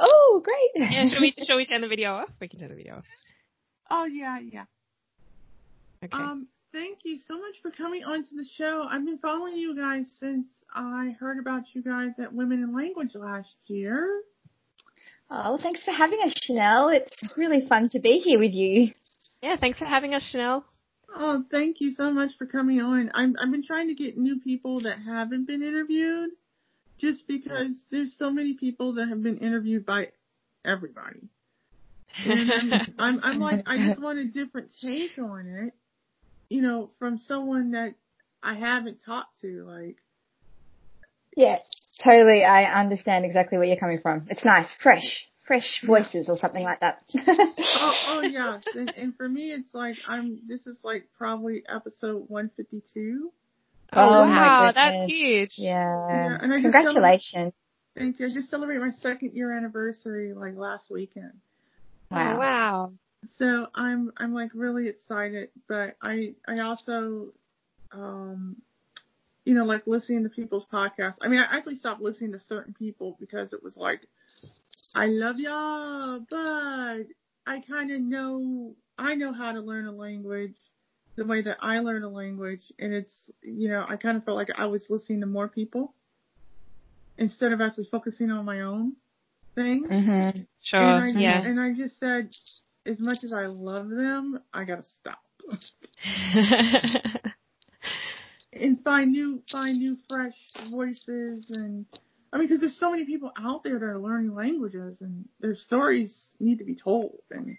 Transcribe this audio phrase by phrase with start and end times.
[0.00, 0.88] Oh, great.
[0.90, 2.30] Yeah, shall we, shall we turn the video off?
[2.40, 3.04] We can turn the video off.
[3.90, 4.64] Oh yeah, yeah.
[6.02, 6.16] Okay.
[6.16, 8.86] Um, thank you so much for coming onto the show.
[8.88, 13.14] I've been following you guys since I heard about you guys at Women in Language
[13.14, 14.22] last year.
[15.30, 16.88] Oh, thanks for having us, Chanel.
[16.88, 18.92] It's really fun to be here with you.
[19.42, 20.64] yeah, thanks for having us, Chanel.
[21.14, 23.10] Oh, thank you so much for coming on.
[23.12, 26.30] I'm, I've been trying to get new people that haven't been interviewed
[27.00, 30.08] just because there's so many people that have been interviewed by
[30.64, 31.28] everybody.
[32.24, 35.74] And I'm, I'm, I'm like, I just want a different take on it,
[36.48, 37.94] you know, from someone that
[38.42, 39.96] I haven't talked to, like,
[41.36, 41.58] Yeah,
[42.02, 42.44] totally.
[42.44, 44.26] I understand exactly where you're coming from.
[44.30, 47.02] It's nice, fresh, fresh voices or something like that.
[47.26, 48.64] oh, oh yes.
[48.74, 53.32] And, and for me, it's like, I'm, this is like probably episode 152.
[53.92, 55.54] Oh, my wow, that's huge.
[55.58, 56.08] yeah.
[56.08, 57.52] Yeah, and I just Congratulations.
[57.96, 58.26] Thank you.
[58.26, 61.32] I just celebrated my second year anniversary like last weekend.
[62.10, 62.34] Wow.
[62.34, 62.92] Oh, wow.
[63.36, 67.32] So I'm I'm like really excited, but I I also
[67.92, 68.56] um
[69.44, 71.16] you know like listening to people's podcasts.
[71.20, 74.00] I mean I actually stopped listening to certain people because it was like
[74.94, 77.06] I love y'all, but
[77.46, 80.56] I kind of know I know how to learn a language
[81.20, 84.38] the way that I learn a language and it's you know I kind of felt
[84.38, 85.92] like I was listening to more people
[87.18, 88.96] instead of actually focusing on my own
[89.54, 89.84] thing.
[89.84, 90.46] Mhm.
[90.62, 90.80] Sure.
[90.80, 91.42] And I, yeah.
[91.44, 92.30] and I just said,
[92.86, 95.20] as much as I love them, I gotta stop
[98.54, 100.36] and find new, find new fresh
[100.70, 101.84] voices and,
[102.32, 105.54] I mean, cause there's so many people out there that are learning languages and their
[105.54, 107.18] stories need to be told.
[107.30, 107.58] And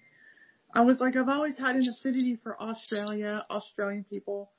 [0.74, 4.52] I was like, I've always had an affinity for Australia, Australian people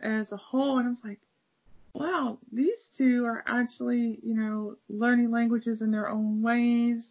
[0.00, 0.78] as a whole.
[0.78, 1.20] And I was like,
[1.94, 7.06] wow, these two are actually, you know, learning languages in their own ways.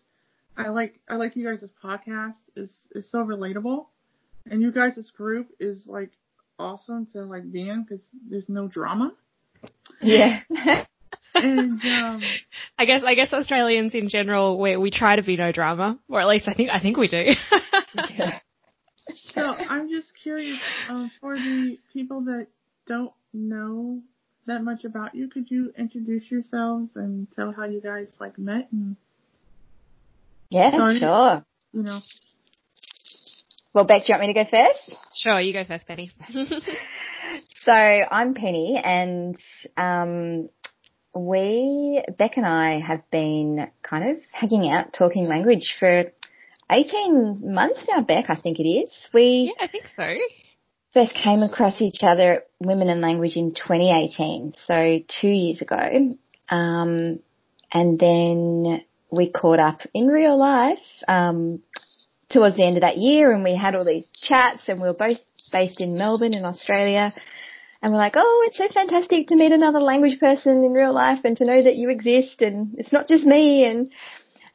[0.58, 3.85] I like I like you guys' podcast is is so relatable,
[4.49, 6.11] and you guys' group is like
[6.59, 9.14] awesome to like be in because there's no drama.
[10.02, 10.42] Yeah.
[11.33, 12.21] And um,
[12.77, 16.20] I guess I guess Australians in general we we try to be no drama, or
[16.20, 17.23] at least I think I think we do.
[19.13, 20.59] so I'm just curious
[20.89, 22.47] um, for the people that
[22.87, 24.02] don't know
[24.47, 28.67] that much about you, could you introduce yourselves and tell how you guys like met
[28.71, 28.95] and
[30.49, 30.99] yeah, Sorry.
[30.99, 31.45] sure.
[31.73, 32.02] you know
[33.73, 34.99] Well, Beck, do you want me to go first?
[35.13, 36.11] sure, you go first, Penny.
[37.63, 39.37] So I'm Penny and
[39.77, 40.49] um,
[41.13, 46.05] we, Beck and I have been kind of hanging out talking language for
[46.71, 48.92] 18 months now, Beck, I think it is.
[49.14, 50.15] We yeah, I think so.
[50.93, 56.17] first came across each other at Women in Language in 2018, so two years ago.
[56.49, 57.20] Um,
[57.73, 60.77] and then we caught up in real life
[61.08, 61.61] um,
[62.30, 64.93] towards the end of that year, and we had all these chats, and we were
[64.93, 65.20] both
[65.52, 67.14] based in Melbourne in Australia.
[67.82, 71.20] And we're like, oh, it's so fantastic to meet another language person in real life
[71.23, 73.65] and to know that you exist and it's not just me.
[73.65, 73.92] And,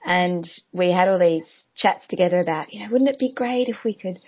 [0.04, 3.84] and we had all these chats together about, you know, wouldn't it be great if
[3.84, 4.18] we could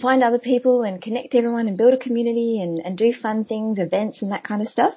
[0.00, 3.78] find other people and connect everyone and build a community and, and do fun things,
[3.78, 4.94] events and that kind of stuff.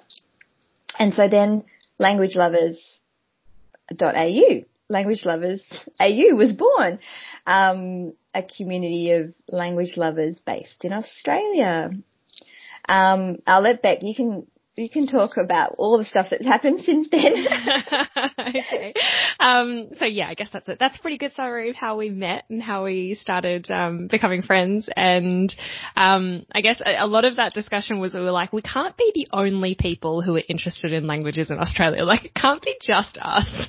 [0.97, 1.63] And so then
[1.99, 5.63] languagelovers.au, language lovers
[5.99, 6.99] AU was born,
[7.45, 11.91] um, a community of language lovers based in Australia.
[12.87, 14.47] Um, I'll let Beck, you can,
[14.79, 17.47] you can talk about all the stuff that's happened since then.
[18.39, 18.93] okay.
[19.39, 20.77] Um, so yeah, I guess that's it.
[20.79, 24.41] That's a pretty good summary of how we met and how we started um, becoming
[24.41, 24.89] friends.
[24.95, 25.53] And
[25.95, 28.95] um, I guess a, a lot of that discussion was we were like, we can't
[28.95, 32.03] be the only people who are interested in languages in Australia.
[32.09, 33.67] Like it can't be just us.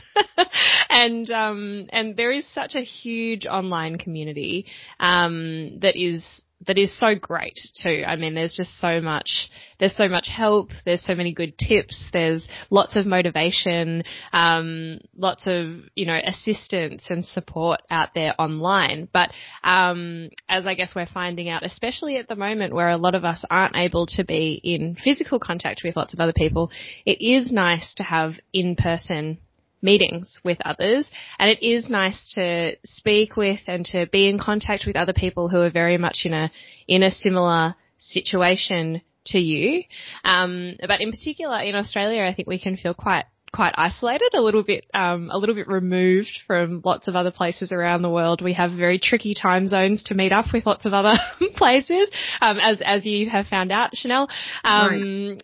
[0.88, 4.64] and um, and there is such a huge online community
[4.98, 6.24] um, that is
[6.66, 8.04] that is so great too.
[8.06, 9.48] I mean, there's just so much,
[9.78, 15.46] there's so much help, there's so many good tips, there's lots of motivation, um, lots
[15.46, 19.08] of, you know, assistance and support out there online.
[19.12, 19.30] But,
[19.64, 23.24] um, as I guess we're finding out, especially at the moment where a lot of
[23.24, 26.70] us aren't able to be in physical contact with lots of other people,
[27.06, 29.38] it is nice to have in-person
[29.82, 31.10] meetings with others.
[31.38, 35.48] And it is nice to speak with and to be in contact with other people
[35.48, 36.50] who are very much in a
[36.86, 39.84] in a similar situation to you.
[40.24, 44.40] Um, but in particular in Australia I think we can feel quite quite isolated a
[44.40, 48.42] little bit um, a little bit removed from lots of other places around the world.
[48.42, 51.18] We have very tricky time zones to meet up with lots of other
[51.56, 52.10] places
[52.40, 54.28] um, as as you have found out Chanel.
[54.62, 55.38] Um,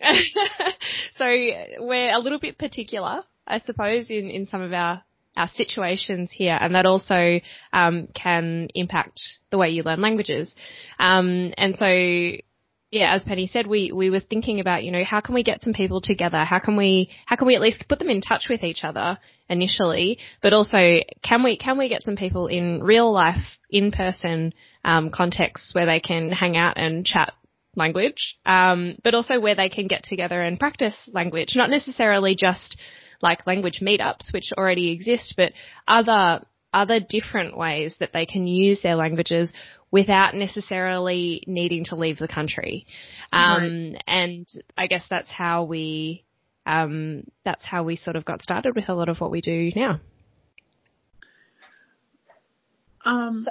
[1.17, 5.03] so we're a little bit particular I suppose, in, in some of our
[5.37, 7.39] our situations here, and that also
[7.71, 9.21] um, can impact
[9.51, 10.53] the way you learn languages.
[10.99, 15.21] Um, and so, yeah, as Penny said, we we were thinking about, you know, how
[15.21, 16.39] can we get some people together?
[16.39, 19.19] How can we how can we at least put them in touch with each other
[19.47, 20.17] initially?
[20.41, 20.79] But also,
[21.23, 24.53] can we can we get some people in real life, in person
[24.83, 27.33] um, contexts where they can hang out and chat
[27.75, 32.75] language, um, but also where they can get together and practice language, not necessarily just
[33.21, 35.53] like language meetups, which already exist, but
[35.87, 36.41] other
[36.73, 39.51] other different ways that they can use their languages
[39.89, 42.85] without necessarily needing to leave the country.
[43.31, 44.01] Um, right.
[44.05, 44.47] And
[44.77, 46.25] I guess that's how we
[46.65, 49.71] um, that's how we sort of got started with a lot of what we do
[49.75, 50.01] now.
[53.05, 53.47] Um,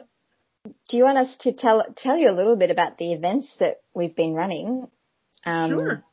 [0.89, 3.81] do you want us to tell tell you a little bit about the events that
[3.95, 4.89] we've been running?
[5.47, 6.05] Um, sure.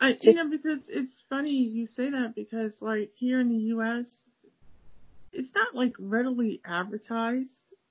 [0.00, 4.06] I, you know, because it's funny you say that because like here in the U.S.,
[5.32, 7.50] it's not like readily advertised.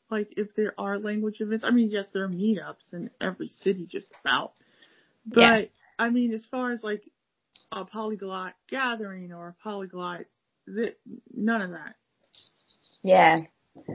[0.10, 3.86] Like if there are language events, I mean, yes, there are meetups in every city
[3.88, 4.54] just about.
[5.26, 5.62] But yeah.
[6.00, 7.04] I mean, as far as like
[7.72, 10.22] a polyglot gathering or a polyglot,
[10.66, 10.98] that
[11.32, 11.96] none of that.
[13.04, 13.42] Yeah,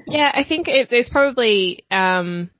[0.07, 2.51] yeah, I think it's it's probably um,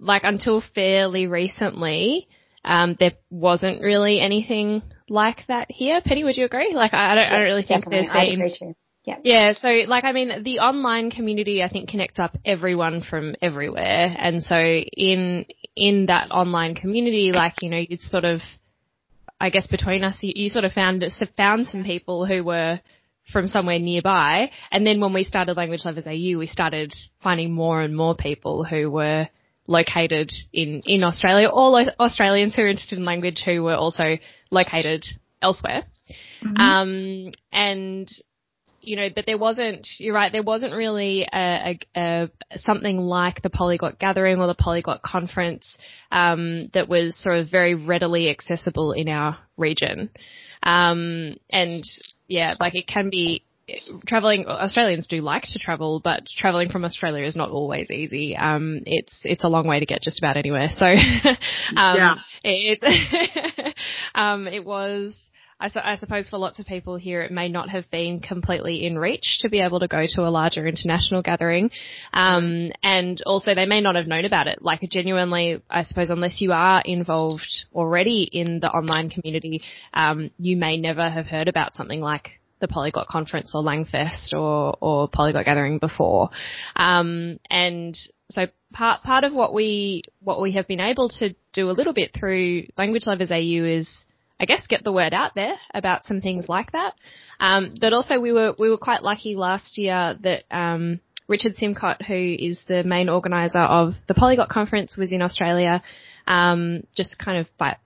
[0.00, 2.28] like until fairly recently,
[2.68, 6.00] um, there wasn't really anything like that here.
[6.04, 6.74] Penny, would you agree?
[6.74, 7.98] Like, I, I don't, yeah, I don't really think definitely.
[8.00, 8.20] there's been.
[8.20, 8.74] I agree too.
[9.04, 9.16] Yeah.
[9.24, 9.52] Yeah.
[9.54, 14.42] So, like, I mean, the online community, I think, connects up everyone from everywhere, and
[14.42, 18.40] so in in that online community, like, you know, it's sort of,
[19.40, 21.02] I guess, between us, you, you sort of found
[21.38, 22.80] found some people who were
[23.32, 24.50] from somewhere nearby.
[24.70, 26.92] And then when we started Language Lovers AU, we started
[27.22, 29.28] finding more and more people who were
[29.68, 34.16] located in, in Australia, all Australians who are interested in language who were also
[34.50, 35.04] located
[35.40, 35.84] elsewhere.
[36.42, 36.56] Mm-hmm.
[36.56, 38.08] Um, and,
[38.80, 43.42] you know, but there wasn't, you're right, there wasn't really a, a, a something like
[43.42, 45.76] the Polyglot Gathering or the Polyglot Conference,
[46.10, 50.08] um, that was sort of very readily accessible in our region.
[50.62, 51.84] Um, and
[52.26, 53.42] yeah, like it can be
[54.06, 54.46] traveling.
[54.46, 58.36] Australians do like to travel, but traveling from Australia is not always easy.
[58.36, 60.68] Um, it's it's a long way to get just about anywhere.
[60.72, 61.36] So, um,
[61.76, 63.74] yeah, it,
[64.14, 65.16] um, it was.
[65.60, 68.86] I, su- I, suppose for lots of people here, it may not have been completely
[68.86, 71.72] in reach to be able to go to a larger international gathering.
[72.12, 74.62] Um, and also they may not have known about it.
[74.62, 79.62] Like genuinely, I suppose unless you are involved already in the online community,
[79.92, 84.76] um, you may never have heard about something like the Polyglot Conference or Langfest or,
[84.80, 86.30] or Polyglot Gathering before.
[86.76, 87.96] Um, and
[88.30, 91.92] so part, part of what we, what we have been able to do a little
[91.92, 94.06] bit through Language Lovers AU is
[94.40, 96.94] I guess, get the word out there about some things like that.
[97.40, 102.06] Um, but also we were, we were quite lucky last year that, um, Richard Simcott,
[102.06, 105.82] who is the main organizer of the Polyglot conference, was in Australia,
[106.26, 107.76] um, just kind of by,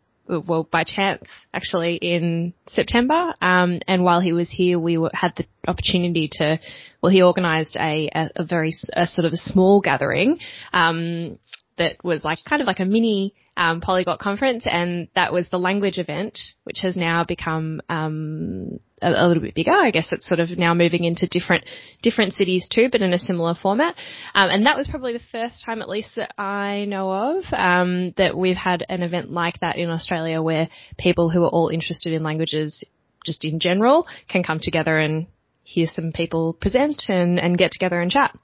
[0.40, 3.32] well, by chance, actually, in September.
[3.40, 6.58] Um, and while he was here, we were, had the opportunity to,
[7.02, 10.38] well, he organised a, a, a, very, a sort of a small gathering,
[10.73, 11.38] um,
[11.79, 15.58] that was like kind of like a mini um, Polyglot conference, and that was the
[15.58, 19.72] language event, which has now become um, a, a, little bit bigger.
[19.72, 21.64] I guess it's sort of now moving into different
[22.02, 23.94] different cities too, but in a similar format.
[24.34, 28.15] Um, and that was probably the first time, at least that I know of, um,
[28.17, 32.12] that we've had an event like that in Australia, where people who are all interested
[32.12, 32.82] in languages,
[33.27, 35.27] just in general, can come together and
[35.62, 38.34] hear some people present and, and get together and chat.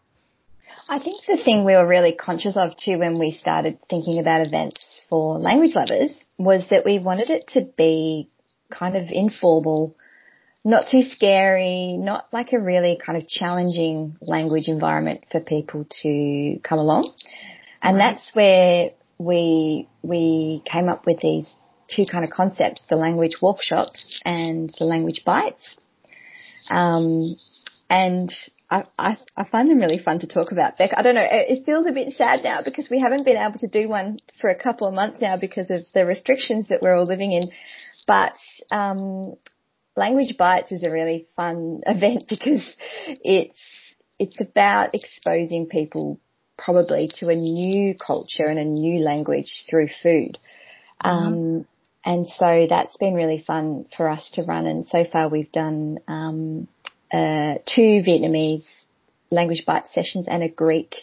[0.91, 4.47] I think the thing we were really conscious of too when we started thinking about
[4.47, 8.31] events for language lovers was that we wanted it to be
[8.71, 9.97] kind of informal,
[10.65, 16.59] not too scary, not like a really kind of challenging language environment for people to
[16.63, 17.13] come along.
[17.83, 18.13] And right.
[18.15, 21.53] that's where we, we came up with these
[21.89, 25.77] two kind of concepts, the language workshops and the language bites.
[26.71, 27.37] Um,
[27.89, 28.31] and
[28.71, 30.77] I, I, I find them really fun to talk about.
[30.77, 33.37] Beck, I don't know, it, it feels a bit sad now because we haven't been
[33.37, 36.83] able to do one for a couple of months now because of the restrictions that
[36.83, 37.51] we're all living in.
[38.07, 38.37] But
[38.71, 39.37] um,
[39.97, 42.63] Language Bites is a really fun event because
[43.07, 43.61] it's
[44.19, 46.19] it's about exposing people
[46.57, 50.39] probably to a new culture and a new language through food.
[51.05, 51.09] Mm-hmm.
[51.09, 51.67] Um,
[52.05, 54.67] and so that's been really fun for us to run.
[54.67, 56.67] And so far we've done um,
[57.13, 58.67] uh, two Vietnamese
[59.31, 60.95] language bites sessions and a Greek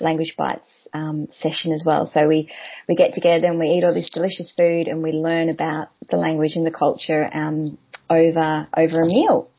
[0.00, 2.06] language bites um, session as well.
[2.06, 2.50] So we
[2.88, 6.16] we get together and we eat all this delicious food and we learn about the
[6.16, 7.78] language and the culture um,
[8.08, 9.50] over over a meal.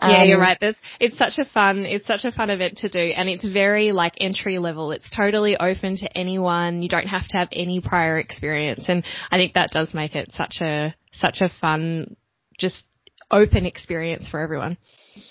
[0.00, 0.58] yeah, you're um, right.
[0.60, 3.92] There's, it's such a fun, it's such a fun event to do and it's very
[3.92, 4.92] like entry level.
[4.92, 6.82] It's totally open to anyone.
[6.82, 8.86] You don't have to have any prior experience.
[8.88, 12.16] And I think that does make it such a, such a fun,
[12.58, 12.84] just
[13.32, 14.76] open experience for everyone.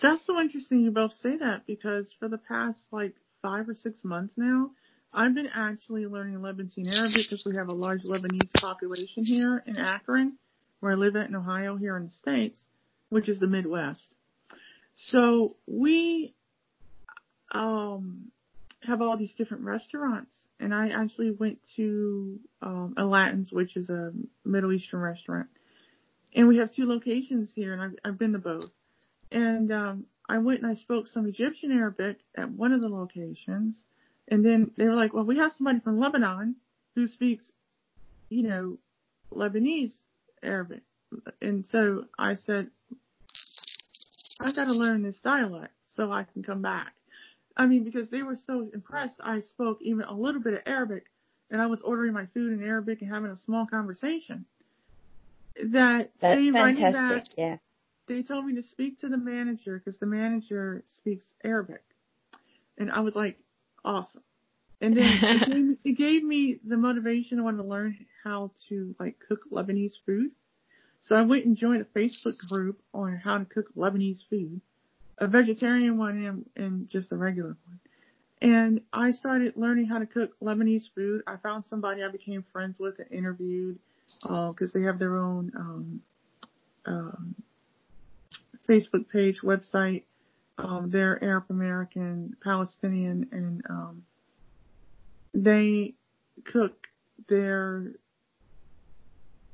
[0.01, 4.03] That's so interesting you both say that because for the past like five or six
[4.03, 4.69] months now,
[5.13, 9.77] I've been actually learning Lebanese Arabic because we have a large Lebanese population here in
[9.77, 10.37] Akron,
[10.79, 12.61] where I live at in Ohio here in the States,
[13.09, 14.01] which is the Midwest.
[14.95, 16.33] So we
[17.51, 18.31] um,
[18.83, 24.11] have all these different restaurants, and I actually went to um, Aladdin's, which is a
[24.45, 25.47] Middle Eastern restaurant,
[26.33, 28.71] and we have two locations here, and I've, I've been to both.
[29.31, 33.75] And um, I went and I spoke some Egyptian Arabic at one of the locations,
[34.27, 36.55] and then they were like, "Well, we have somebody from Lebanon
[36.95, 37.45] who speaks,
[38.29, 38.77] you know,
[39.31, 39.93] Lebanese
[40.43, 40.83] Arabic,"
[41.41, 42.69] and so I said,
[44.39, 46.93] I got to learn this dialect so I can come back.
[47.55, 51.05] I mean, because they were so impressed, I spoke even a little bit of Arabic,
[51.49, 54.45] and I was ordering my food in Arabic and having a small conversation.
[55.55, 56.93] That That's they fantastic.
[56.93, 57.57] That yeah.
[58.07, 61.83] They told me to speak to the manager because the manager speaks Arabic,
[62.77, 63.37] and I was like,
[63.85, 64.23] awesome.
[64.81, 68.51] And then it, gave me, it gave me the motivation I wanted to learn how
[68.69, 70.31] to like cook Lebanese food.
[71.03, 74.61] So I went and joined a Facebook group on how to cook Lebanese food,
[75.17, 77.79] a vegetarian one and, and just a regular one.
[78.41, 81.21] And I started learning how to cook Lebanese food.
[81.27, 83.77] I found somebody I became friends with and interviewed,
[84.23, 86.01] uh, cause they have their own, um,
[86.85, 87.35] um,
[88.67, 90.03] Facebook page, website.
[90.57, 94.03] Um, they're Arab American, Palestinian, and, um,
[95.33, 95.93] they
[96.43, 96.87] cook
[97.27, 97.93] their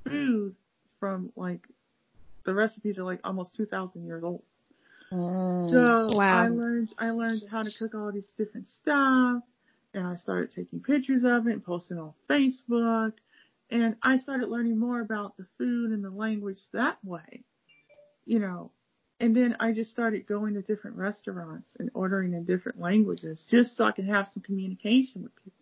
[0.06, 0.56] food
[1.00, 1.62] from like
[2.46, 4.42] the recipes are like almost 2,000 years old.
[5.12, 6.44] Mm, so wow.
[6.44, 9.44] I learned I learned how to cook all these different stuff,
[9.94, 13.14] and I started taking pictures of it and posting on Facebook,
[13.70, 17.44] and I started learning more about the food and the language that way,
[18.26, 18.72] you know.
[19.20, 23.76] And then I just started going to different restaurants and ordering in different languages just
[23.76, 25.54] so I could have some communication with people.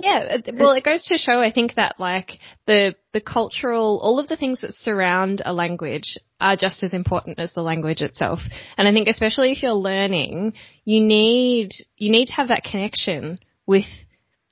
[0.00, 2.38] Yeah, well, it goes to show, I think, that like
[2.68, 7.40] the the cultural, all of the things that surround a language are just as important
[7.40, 8.38] as the language itself.
[8.76, 10.52] And I think, especially if you're learning,
[10.84, 13.86] you need you need to have that connection with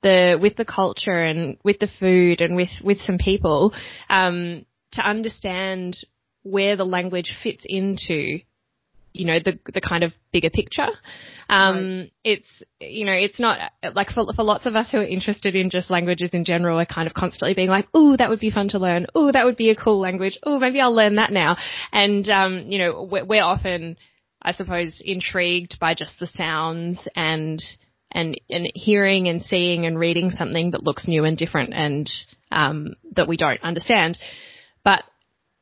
[0.06, 3.72] the with the culture and with the food and with with some people
[4.08, 5.96] um, to understand
[6.42, 8.40] where the language fits into
[9.16, 10.88] you know, the, the kind of bigger picture.
[11.48, 12.12] Um, right.
[12.24, 13.58] it's, you know, it's not
[13.94, 16.86] like for, for lots of us who are interested in just languages in general, we're
[16.86, 19.06] kind of constantly being like, oh, that would be fun to learn.
[19.14, 20.38] Oh, that would be a cool language.
[20.42, 21.56] Oh, maybe I'll learn that now.
[21.92, 23.96] And, um, you know, we're, we're often,
[24.42, 27.62] I suppose, intrigued by just the sounds and,
[28.16, 32.10] and, and hearing and seeing and reading something that looks new and different and,
[32.50, 34.18] um, that we don't understand.
[34.82, 35.02] But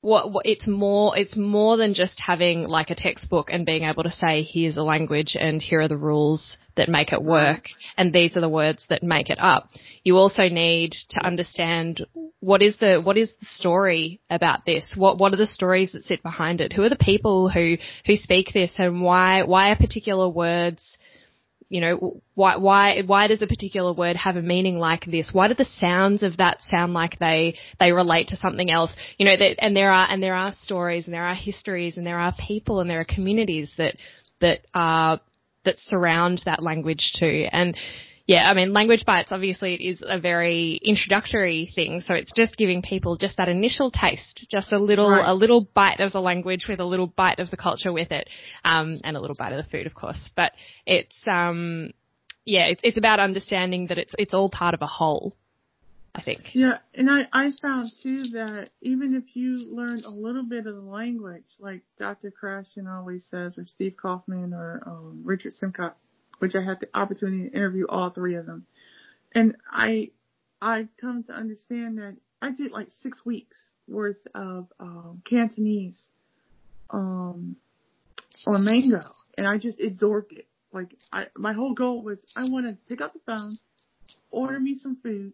[0.04, 4.02] what, what, it's more it's more than just having like a textbook and being able
[4.02, 7.64] to say here's a language and here are the rules that make it work
[7.96, 9.70] and these are the words that make it up.
[10.02, 12.04] You also need to understand
[12.40, 14.92] what is the what is the story about this?
[14.94, 16.75] What what are the stories that sit behind it?
[16.75, 20.99] Who are the people who who speak this and why why are particular words
[21.68, 25.30] you know, why, why, why does a particular word have a meaning like this?
[25.33, 28.94] Why do the sounds of that sound like they, they relate to something else?
[29.18, 32.06] You know, that, and there are, and there are stories and there are histories and
[32.06, 33.97] there are people and there are communities that,
[34.40, 35.21] that are,
[35.64, 37.47] that surround that language too.
[37.50, 37.76] And,
[38.26, 42.57] yeah, I mean, language bites obviously it is a very introductory thing, so it's just
[42.57, 45.28] giving people just that initial taste, just a little right.
[45.28, 48.26] a little bite of the language with a little bite of the culture with it,
[48.64, 50.31] um, and a little bite of the food, of course.
[50.35, 50.52] But
[50.87, 51.90] it's um,
[52.47, 55.37] yeah, it's it's about understanding that it's it's all part of a whole.
[56.16, 56.54] I think.
[56.54, 60.76] Yeah, and I I found too that even if you learned a little bit of
[60.76, 62.33] the language, like Dr.
[62.33, 65.95] Krashen always says, or Steve Kaufmann, or um, Richard Simcott
[66.38, 68.67] which I had the opportunity to interview all three of them.
[69.35, 70.11] And I,
[70.61, 73.57] I come to understand that I did like six weeks
[73.88, 76.00] worth of, um, Cantonese,
[76.91, 77.57] um,
[78.47, 79.00] or mango.
[79.37, 80.47] And I just absorbed it.
[80.73, 83.59] Like I, my whole goal was I want to pick up the phone,
[84.31, 85.33] order me some food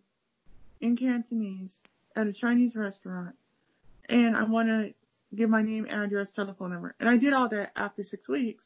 [0.80, 1.72] in Cantonese
[2.14, 3.34] at a Chinese restaurant,
[4.08, 4.92] and I want to
[5.34, 6.94] give my name, address, telephone number.
[7.00, 8.64] And I did all that after six weeks.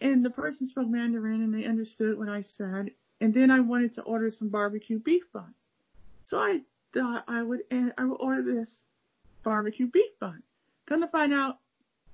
[0.00, 2.90] And the person spoke Mandarin and they understood what I said.
[3.20, 5.54] And then I wanted to order some barbecue beef bun.
[6.26, 6.60] So I
[6.94, 8.70] thought I would, I would order this
[9.42, 10.42] barbecue beef bun.
[10.88, 11.58] Come to find out,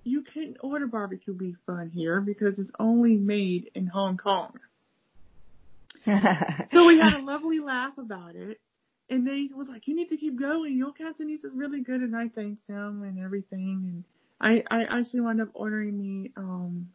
[0.03, 4.59] you can't order barbecue beef bun here because it's only made in Hong Kong.
[6.05, 8.61] so we had a lovely laugh about it.
[9.11, 10.77] And they was like, you need to keep going.
[10.77, 12.01] Your Cantonese is really good.
[12.01, 14.05] And I thanked them and everything.
[14.05, 14.05] And
[14.41, 16.89] I, I actually wound up ordering me, um,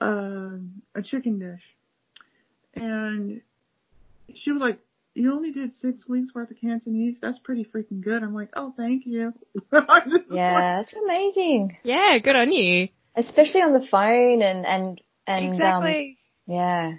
[0.00, 0.50] uh,
[0.94, 1.62] a chicken dish.
[2.74, 3.40] And
[4.34, 4.78] she was like,
[5.14, 7.16] you only did six weeks worth of Cantonese.
[7.22, 8.22] That's pretty freaking good.
[8.22, 9.32] I'm like, oh, thank you.
[9.72, 11.78] yeah, that's amazing.
[11.82, 12.88] Yeah, good on you.
[13.14, 16.18] Especially on the phone and and and exactly.
[16.48, 16.92] Um, yeah.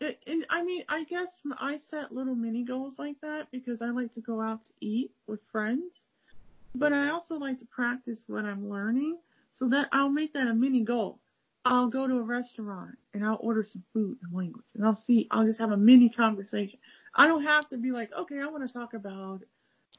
[0.00, 1.28] It, it, I mean, I guess
[1.58, 5.12] I set little mini goals like that because I like to go out to eat
[5.28, 5.92] with friends,
[6.74, 9.18] but I also like to practice what I'm learning
[9.58, 11.18] so that I'll make that a mini goal.
[11.70, 15.28] I'll go to a restaurant and I'll order some food in language and I'll see,
[15.30, 16.80] I'll just have a mini conversation.
[17.14, 19.42] I don't have to be like, okay, I want to talk about,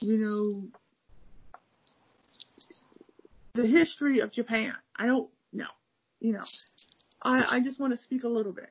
[0.02, 0.68] you know,
[3.54, 4.74] the history of Japan.
[4.98, 5.72] I don't know,
[6.20, 6.44] you know,
[7.22, 8.70] I, I just want to speak a little bit.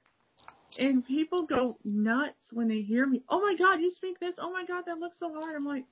[0.79, 3.23] And people go nuts when they hear me.
[3.31, 4.35] Oh my God, you speak this.
[4.39, 5.57] Oh my God, that looks so hard.
[5.57, 5.85] I'm like,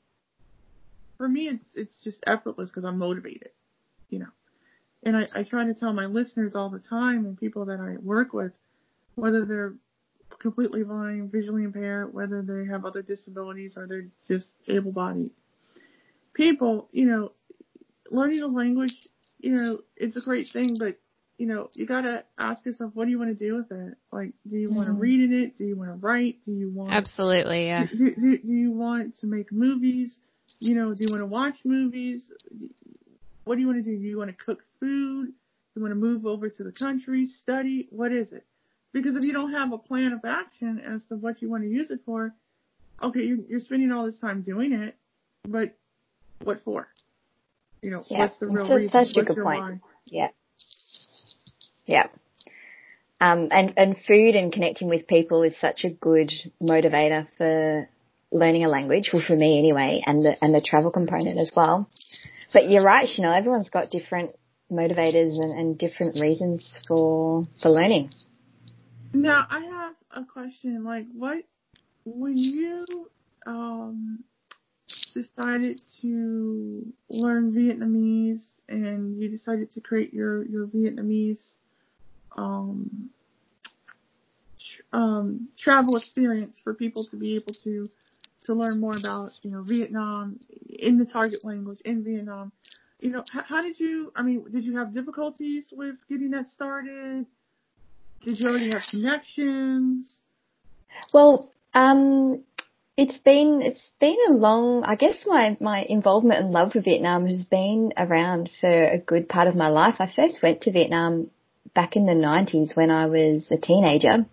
[1.16, 3.50] for me, it's, it's just effortless because I'm motivated,
[4.10, 4.28] you know.
[5.08, 7.96] And I, I try to tell my listeners all the time and people that I
[8.02, 8.52] work with,
[9.14, 9.74] whether they're
[10.38, 15.30] completely blind, visually impaired, whether they have other disabilities or they're just able-bodied
[16.38, 17.32] people, you know,
[18.10, 18.94] learning a language,
[19.38, 20.96] you know, it's a great thing, but
[21.36, 23.94] you know, you gotta ask yourself, what do you want to do with it?
[24.12, 25.00] Like, do you want to mm.
[25.00, 25.56] read in it?
[25.56, 26.42] Do you want to write?
[26.44, 27.86] Do you want absolutely, yeah.
[27.86, 30.18] Do, do, do you want to make movies?
[30.58, 32.32] You know, do you want to watch movies?
[33.48, 33.96] What do you want to do?
[33.96, 35.28] Do you want to cook food?
[35.28, 35.32] Do
[35.74, 37.88] you want to move over to the country, study?
[37.90, 38.44] What is it?
[38.92, 41.70] Because if you don't have a plan of action as to what you want to
[41.70, 42.34] use it for,
[43.02, 44.96] okay, you're, you're spending all this time doing it,
[45.48, 45.74] but
[46.44, 46.88] what for?
[47.80, 48.18] You know, yeah.
[48.18, 48.90] what's the real reason?
[48.90, 49.60] Such a good point.
[49.60, 49.80] Why?
[50.04, 50.28] Yeah.
[51.86, 52.08] Yeah.
[53.18, 56.30] Um, and, and food and connecting with people is such a good
[56.62, 57.88] motivator for
[58.30, 61.88] learning a language, well for me anyway, and the, and the travel component as well.
[62.52, 64.34] But you're right, Chanel, everyone's got different
[64.70, 68.10] motivators and, and different reasons for, for learning.
[69.12, 71.38] Now, I have a question, like what,
[72.04, 73.10] when you,
[73.46, 74.24] um,
[75.14, 81.42] decided to learn Vietnamese and you decided to create your, your Vietnamese
[82.36, 83.10] um,
[84.92, 87.88] um, travel experience for people to be able to
[88.48, 92.50] to learn more about you know Vietnam in the target language in Vietnam.
[92.98, 94.10] You know, how, how did you?
[94.16, 97.26] I mean, did you have difficulties with getting that started?
[98.24, 100.12] Did you already have connections?
[101.12, 102.42] Well, um,
[102.96, 104.82] it's been it's been a long.
[104.84, 109.28] I guess my my involvement and love for Vietnam has been around for a good
[109.28, 109.96] part of my life.
[109.98, 111.30] I first went to Vietnam
[111.74, 114.24] back in the 90s when I was a teenager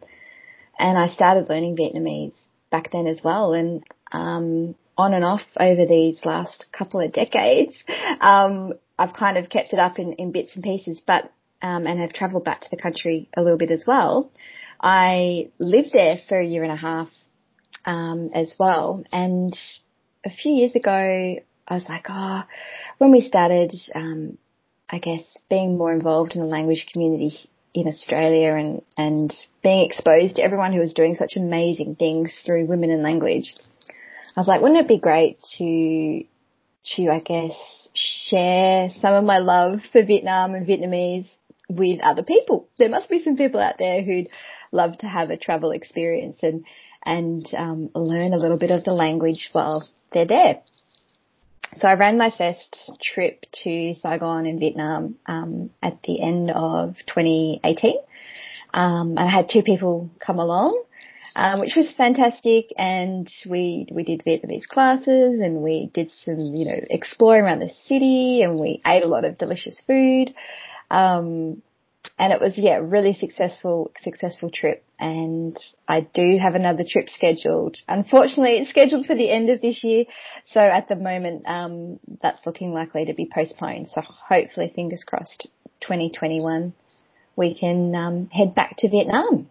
[0.79, 2.37] and I started learning Vietnamese
[2.71, 3.83] back then as well and
[4.15, 7.83] um, on and off over these last couple of decades
[8.21, 11.99] um, I've kind of kept it up in, in bits and pieces but um, and
[11.99, 14.29] have travelled back to the country a little bit as well.
[14.79, 17.09] I lived there for a year and a half
[17.85, 19.57] um, as well and
[20.23, 22.43] a few years ago I was like, oh,
[22.99, 24.37] when we started um,
[24.89, 27.37] I guess, being more involved in the language community
[27.73, 32.65] in Australia and, and being exposed to everyone who was doing such amazing things through
[32.65, 33.55] women in language.
[34.35, 36.23] I was like, wouldn't it be great to,
[36.95, 37.53] to, I guess,
[37.93, 41.29] share some of my love for Vietnam and Vietnamese
[41.69, 42.67] with other people.
[42.77, 44.27] There must be some people out there who'd
[44.71, 46.65] love to have a travel experience and,
[47.03, 50.61] and, um, learn a little bit of the language while they're there.
[51.79, 56.95] So I ran my first trip to Saigon in Vietnam um, at the end of
[57.07, 57.95] 2018.
[58.73, 60.81] Um, and I had two people come along,
[61.35, 62.67] um, which was fantastic.
[62.77, 67.73] And we we did Vietnamese classes, and we did some you know exploring around the
[67.87, 70.33] city, and we ate a lot of delicious food.
[70.89, 71.61] Um,
[72.17, 74.83] and it was yeah, really successful successful trip.
[74.97, 77.77] And I do have another trip scheduled.
[77.87, 80.05] Unfortunately, it's scheduled for the end of this year,
[80.45, 83.89] so at the moment, um, that's looking likely to be postponed.
[83.89, 85.47] So hopefully, fingers crossed,
[85.81, 86.73] 2021,
[87.35, 89.49] we can um, head back to Vietnam.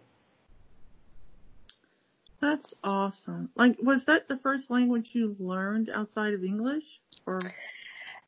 [2.45, 3.49] That's awesome.
[3.55, 6.83] Like, was that the first language you learned outside of English,
[7.25, 7.41] or?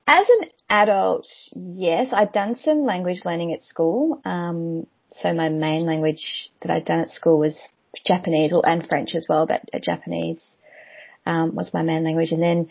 [0.07, 4.19] As an adult, yes, I'd done some language learning at school.
[4.25, 4.87] Um,
[5.21, 7.59] so my main language that I'd done at school was
[8.07, 10.41] Japanese or, and French as well, but Japanese
[11.27, 12.69] um, was my main language, and then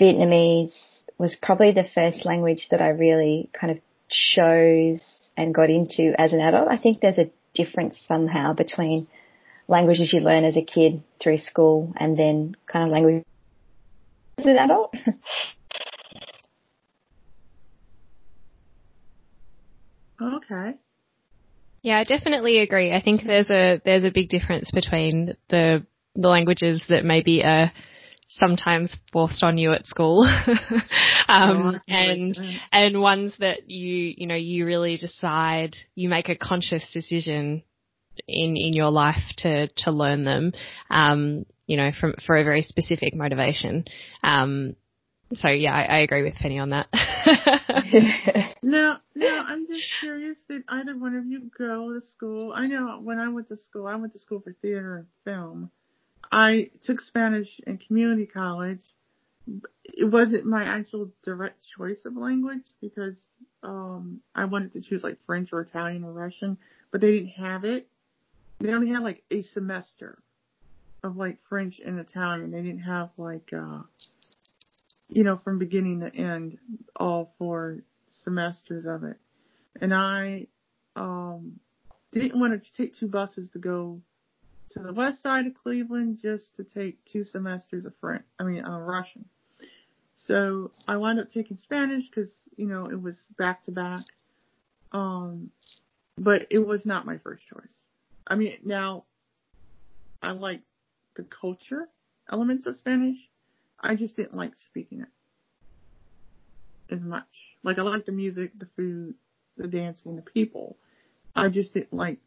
[0.00, 0.72] Vietnamese
[1.18, 5.02] was probably the first language that I really kind of chose
[5.36, 6.68] and got into as an adult.
[6.70, 9.08] I think there's a difference somehow between
[9.68, 13.24] languages you learn as a kid through school and then kind of language
[14.38, 14.94] as an adult.
[20.22, 20.74] okay.
[21.82, 22.92] Yeah, I definitely agree.
[22.92, 27.72] I think there's a there's a big difference between the the languages that maybe are
[28.28, 30.24] sometimes forced on you at school
[31.28, 32.36] um, oh, and
[32.72, 37.62] and ones that you you know you really decide you make a conscious decision
[38.26, 40.52] in in your life to to learn them
[40.90, 43.84] um, you know from for a very specific motivation
[44.22, 44.76] um,
[45.34, 46.86] so yeah I, I, agree with Penny on that
[48.62, 53.00] now now I'm just curious did either one of you go to school I know
[53.02, 55.70] when I went to school I went to school for theater and film
[56.30, 58.82] I took Spanish in community college.
[59.84, 63.16] It wasn't my actual direct choice of language because
[63.62, 66.58] um I wanted to choose like French or Italian or Russian,
[66.90, 67.88] but they didn't have it.
[68.60, 70.18] They only had like a semester
[71.02, 72.50] of like French and Italian.
[72.50, 73.82] They didn't have like uh
[75.08, 76.58] you know from beginning to end
[76.96, 77.78] all four
[78.10, 79.18] semesters of it.
[79.80, 80.46] And I
[80.94, 81.60] um
[82.12, 84.00] didn't want to take two buses to go
[84.70, 88.64] to the west side of Cleveland just to take two semesters of French, I mean,
[88.64, 89.26] uh, Russian.
[90.16, 94.04] So I wound up taking Spanish because, you know, it was back to back.
[94.92, 95.50] Um,
[96.18, 97.72] but it was not my first choice.
[98.26, 99.04] I mean, now
[100.22, 100.62] I like
[101.14, 101.88] the culture
[102.30, 103.18] elements of Spanish.
[103.78, 105.08] I just didn't like speaking it
[106.94, 107.26] as much.
[107.62, 109.14] Like I like the music, the food,
[109.56, 110.76] the dancing, the people.
[111.34, 112.18] I just didn't like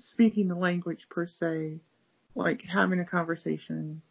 [0.00, 1.80] speaking the language per se,
[2.34, 4.02] like having a conversation.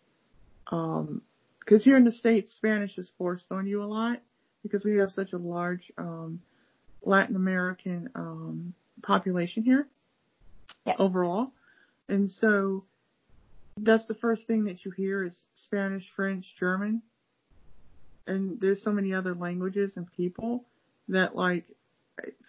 [0.71, 1.21] Um,
[1.65, 4.19] cause here in the States, Spanish is forced on you a lot
[4.63, 6.41] because we have such a large, um,
[7.03, 9.87] Latin American, um, population here
[10.85, 10.95] yeah.
[10.99, 11.51] overall.
[12.09, 12.85] And so
[13.77, 17.01] that's the first thing that you hear is Spanish, French, German.
[18.27, 20.65] And there's so many other languages and people
[21.07, 21.65] that like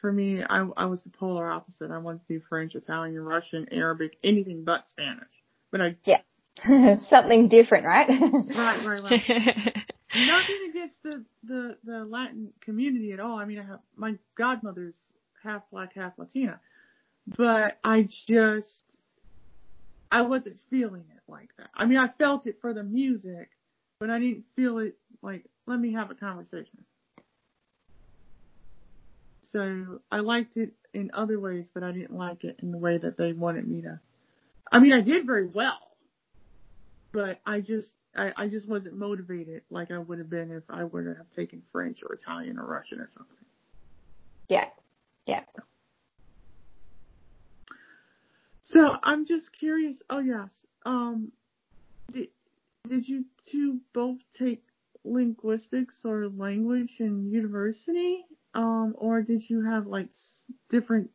[0.01, 1.91] for me, I, I was the polar opposite.
[1.91, 5.29] I wanted to do French, Italian, Russian, Arabic, anything but Spanish.
[5.71, 6.21] But I yeah,
[7.09, 8.09] something different, right?
[8.09, 9.77] right, right, right.
[10.15, 13.39] Nothing against the, the the Latin community at all.
[13.39, 14.95] I mean, I have my godmother's
[15.43, 16.61] half black, half Latina,
[17.27, 18.85] but I just
[20.11, 21.71] I wasn't feeling it like that.
[21.75, 23.51] I mean, I felt it for the music,
[23.99, 26.85] but I didn't feel it like let me have a conversation.
[29.53, 32.99] So I liked it in other ways, but I didn't like it in the way
[32.99, 34.01] that they wanted me to.
[34.71, 35.79] I mean, I did very well,
[37.13, 40.85] but I just, I, I just wasn't motivated like I would have been if I
[40.85, 43.37] would have taken French or Italian or Russian or something.
[44.49, 44.69] Yeah.
[45.27, 45.43] Yeah.
[48.73, 50.03] So I'm just curious.
[50.09, 50.49] Oh yes.
[50.87, 51.33] Um,
[52.13, 52.29] did,
[52.89, 54.63] did you two both take
[55.05, 58.25] linguistics or language in university?
[58.55, 60.09] Um, or did you have like
[60.71, 61.11] different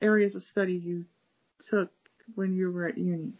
[0.00, 1.06] areas of study you
[1.68, 1.90] took
[2.34, 3.32] when you were at uni?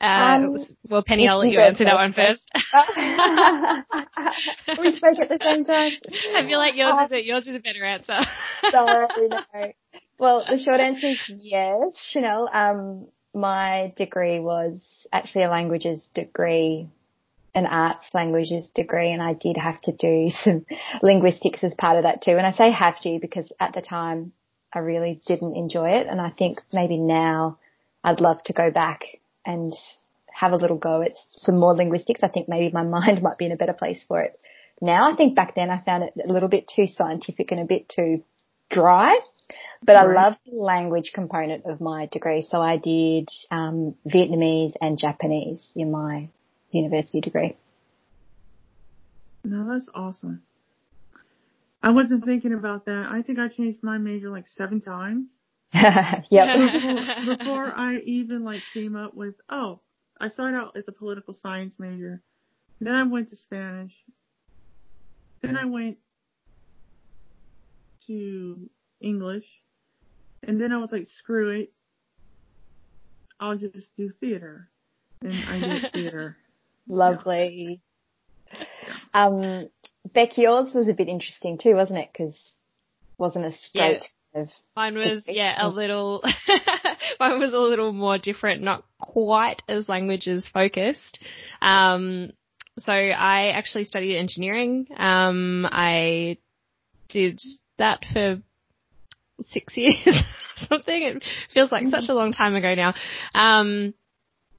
[0.00, 0.56] Uh, um,
[0.88, 2.42] well, Penny, I'll let you answer that one first.
[4.78, 5.92] we spoke at the same time.
[6.36, 8.18] I feel like yours is a, yours is a better answer.
[8.72, 9.72] sorry, no.
[10.18, 12.48] Well, the short answer is yes, Chanel.
[12.52, 14.80] Um, my degree was
[15.12, 16.88] actually a languages degree
[17.54, 20.64] an arts languages degree and I did have to do some
[21.02, 22.32] linguistics as part of that too.
[22.32, 24.32] And I say have to because at the time
[24.72, 26.06] I really didn't enjoy it.
[26.06, 27.58] And I think maybe now
[28.02, 29.02] I'd love to go back
[29.44, 29.74] and
[30.32, 32.22] have a little go at some more linguistics.
[32.22, 34.38] I think maybe my mind might be in a better place for it
[34.80, 35.12] now.
[35.12, 37.88] I think back then I found it a little bit too scientific and a bit
[37.88, 38.24] too
[38.70, 39.18] dry.
[39.84, 39.96] But.
[39.96, 42.46] I love the language component of my degree.
[42.50, 46.28] So I did um, Vietnamese and Japanese in my
[46.70, 47.56] university degree.
[49.44, 50.42] No, that's awesome.
[51.82, 53.08] I wasn't thinking about that.
[53.10, 55.26] I think I changed my major like seven times.
[55.74, 56.22] yep.
[56.30, 59.80] Before, before I even like came up with, oh,
[60.20, 62.22] I started out as a political science major.
[62.80, 63.92] Then I went to Spanish.
[65.40, 65.98] Then I went
[68.06, 68.70] to
[69.02, 69.46] English.
[70.42, 71.72] And then I was like, screw it.
[73.38, 74.68] I'll just do theater.
[75.20, 76.36] And I did theater.
[76.88, 77.80] Lovely.
[78.50, 78.64] Yeah.
[79.14, 79.68] Um,
[80.14, 82.10] Beck, yours was a bit interesting too, wasn't it?
[82.12, 82.38] Because
[83.18, 84.02] wasn't a straight.
[84.34, 84.46] Yeah.
[84.74, 86.22] Mine was yeah a little.
[87.20, 91.22] mine was a little more different, not quite as languages focused.
[91.60, 92.32] Um,
[92.78, 94.86] so I actually studied engineering.
[94.96, 96.38] Um, I
[97.08, 97.38] did
[97.78, 98.40] that for
[99.44, 99.96] six years,
[100.68, 101.02] something.
[101.02, 102.94] It feels like such a long time ago now.
[103.34, 103.94] Um,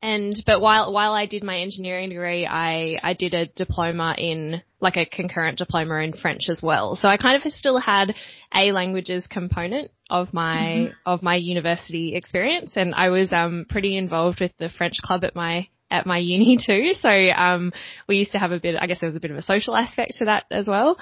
[0.03, 4.61] and but while while I did my engineering degree, I I did a diploma in
[4.81, 6.97] like a concurrent diploma in French as well.
[6.97, 8.13] So I kind of still had
[8.53, 10.93] a languages component of my mm-hmm.
[11.05, 15.35] of my university experience, and I was um pretty involved with the French club at
[15.35, 16.91] my at my uni too.
[16.95, 17.71] So um
[18.05, 18.75] we used to have a bit.
[18.81, 20.97] I guess there was a bit of a social aspect to that as well.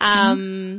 [0.00, 0.78] Um, mm-hmm.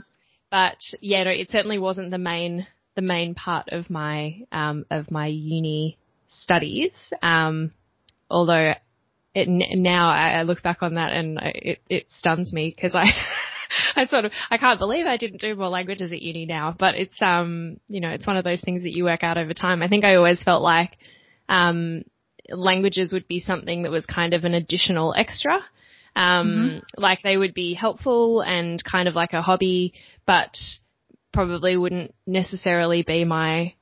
[0.52, 5.12] But yeah, no, it certainly wasn't the main the main part of my um of
[5.12, 7.14] my uni studies.
[7.22, 7.72] Um,
[8.30, 8.74] although
[9.38, 13.06] it, now I look back on that and it, it stuns me because I,
[13.96, 16.96] I sort of, I can't believe I didn't do more languages at uni now, but
[16.96, 19.84] it's, um, you know, it's one of those things that you work out over time.
[19.84, 20.98] I think I always felt like,
[21.50, 22.04] um,
[22.50, 25.60] languages would be something that was kind of an additional extra.
[26.18, 27.02] Um, mm-hmm.
[27.02, 29.94] like they would be helpful and kind of like a hobby,
[30.26, 30.58] but
[31.32, 33.74] probably wouldn't necessarily be my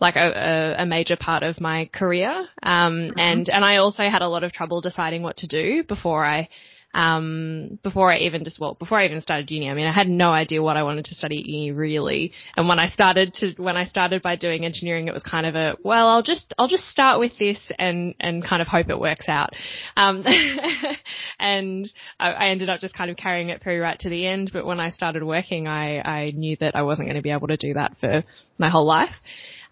[0.00, 2.48] like a, a, major part of my career.
[2.62, 3.18] Um, mm-hmm.
[3.18, 6.48] and, and I also had a lot of trouble deciding what to do before I,
[6.94, 9.68] um, before I even just, well, before I even started uni.
[9.68, 12.32] I mean, I had no idea what I wanted to study at uni really.
[12.56, 15.56] And when I started to, when I started by doing engineering, it was kind of
[15.56, 18.98] a, well, I'll just, I'll just start with this and, and kind of hope it
[18.98, 19.50] works out.
[19.96, 20.24] Um,
[21.40, 24.50] and I, I ended up just kind of carrying it through right to the end.
[24.52, 27.48] But when I started working, I, I knew that I wasn't going to be able
[27.48, 28.22] to do that for
[28.56, 29.14] my whole life.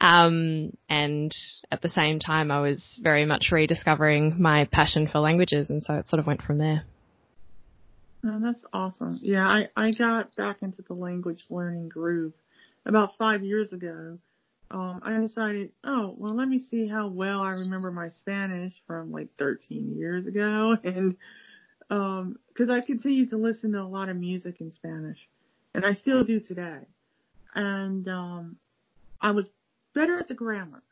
[0.00, 1.32] Um, and
[1.70, 5.94] at the same time, I was very much rediscovering my passion for languages, and so
[5.94, 6.82] it sort of went from there.
[8.24, 9.18] Oh, that's awesome.
[9.20, 12.32] Yeah, I, I got back into the language learning groove
[12.86, 14.18] about five years ago.
[14.70, 19.10] Um, I decided, oh, well, let me see how well I remember my Spanish from
[19.12, 20.76] like 13 years ago.
[20.84, 21.16] And,
[21.90, 25.18] um, cause I continue to listen to a lot of music in Spanish
[25.74, 26.78] and I still do today.
[27.54, 28.56] And, um,
[29.20, 29.50] I was
[29.94, 30.82] better at the grammar.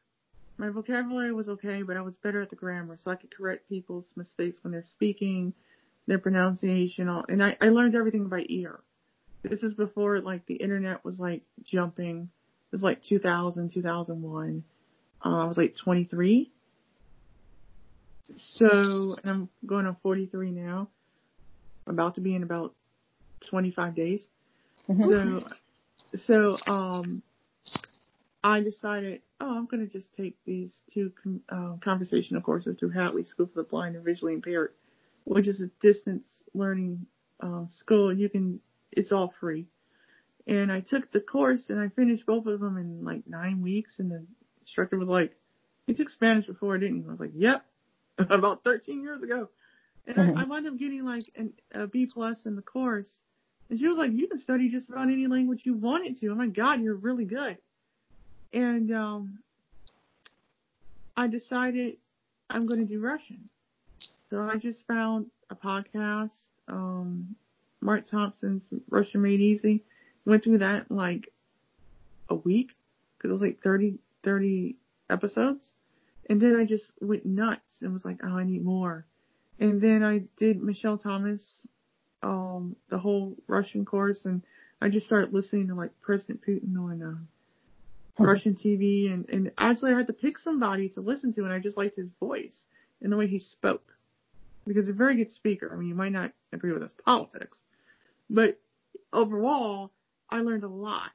[0.59, 3.67] My vocabulary was okay, but I was better at the grammar, so I could correct
[3.69, 5.55] people's mistakes when they're speaking,
[6.07, 8.81] their pronunciation, all, and I, I learned everything by ear.
[9.43, 12.31] This is before like the internet was like jumping.
[12.71, 14.65] It was like 2000, 2001.
[15.25, 16.51] Uh, I was like 23.
[18.37, 20.89] So, and I'm going on 43 now.
[21.87, 22.75] About to be in about
[23.49, 24.23] 25 days.
[24.89, 25.47] Mm-hmm.
[26.17, 27.23] So, so, um,
[28.43, 31.13] I decided, oh, I'm going to just take these two
[31.51, 34.73] uh, conversational courses through Hadley School for the Blind and Visually Impaired,
[35.25, 37.07] which is a distance learning
[37.41, 38.13] uh, school.
[38.13, 38.61] You can,
[38.93, 39.67] it's all free.
[40.47, 43.99] And I took the course and I finished both of them in like nine weeks.
[43.99, 44.25] And the
[44.61, 45.33] instructor was like,
[45.87, 47.65] "You took Spanish before, didn't you?" I was like, "Yep,
[48.19, 49.49] about 13 years ago."
[50.07, 50.39] And mm-hmm.
[50.39, 53.11] I, I wound up getting like an, a B plus in the course.
[53.69, 56.29] And she was like, "You can study just about any language you wanted to.
[56.29, 57.59] Oh my God, you're really good."
[58.53, 59.39] And um,
[61.17, 61.99] I decided
[62.49, 63.49] I'm going to do Russian.
[64.31, 66.39] So I just found a podcast,
[66.69, 67.35] um,
[67.81, 69.83] Mark Thompson's Russian Made Easy.
[70.25, 71.33] Went through that in like
[72.29, 72.69] a week
[73.17, 74.77] because it was like 30, 30
[75.11, 75.65] episodes.
[76.29, 79.05] And then I just went nuts and was like, oh, I need more.
[79.59, 81.43] And then I did Michel Thomas,
[82.23, 84.43] um, the whole Russian course and
[84.81, 89.93] I just started listening to like President Putin on, uh, Russian TV and, and actually
[89.93, 92.63] I had to pick somebody to listen to and I just liked his voice
[93.01, 93.91] and the way he spoke.
[94.71, 95.69] Because he's a very good speaker.
[95.73, 97.59] I mean, you might not agree with his politics,
[98.31, 98.57] but
[99.13, 99.91] overall,
[100.31, 101.11] I learned a lot.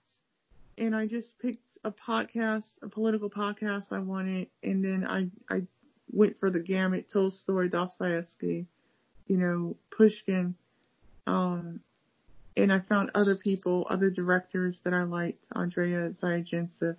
[0.78, 5.62] And I just picked a podcast, a political podcast I wanted, and then I, I
[6.12, 8.65] went for the gamut, Tolstoy, Dostoevsky,
[9.28, 10.56] you know, Pushkin,
[11.26, 11.80] um,
[12.58, 16.98] and I found other people, other directors that I liked, Andrey Zvyagintsev,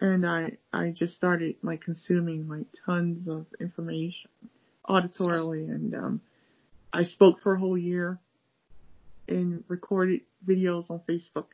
[0.00, 4.30] and I I just started like consuming like tons of information
[4.88, 6.20] auditorily, and um,
[6.92, 8.18] I spoke for a whole year
[9.28, 11.46] and recorded videos on Facebook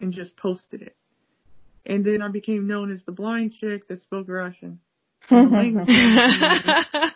[0.00, 0.96] and just posted it.
[1.86, 4.80] And then I became known as the blind chick that spoke Russian.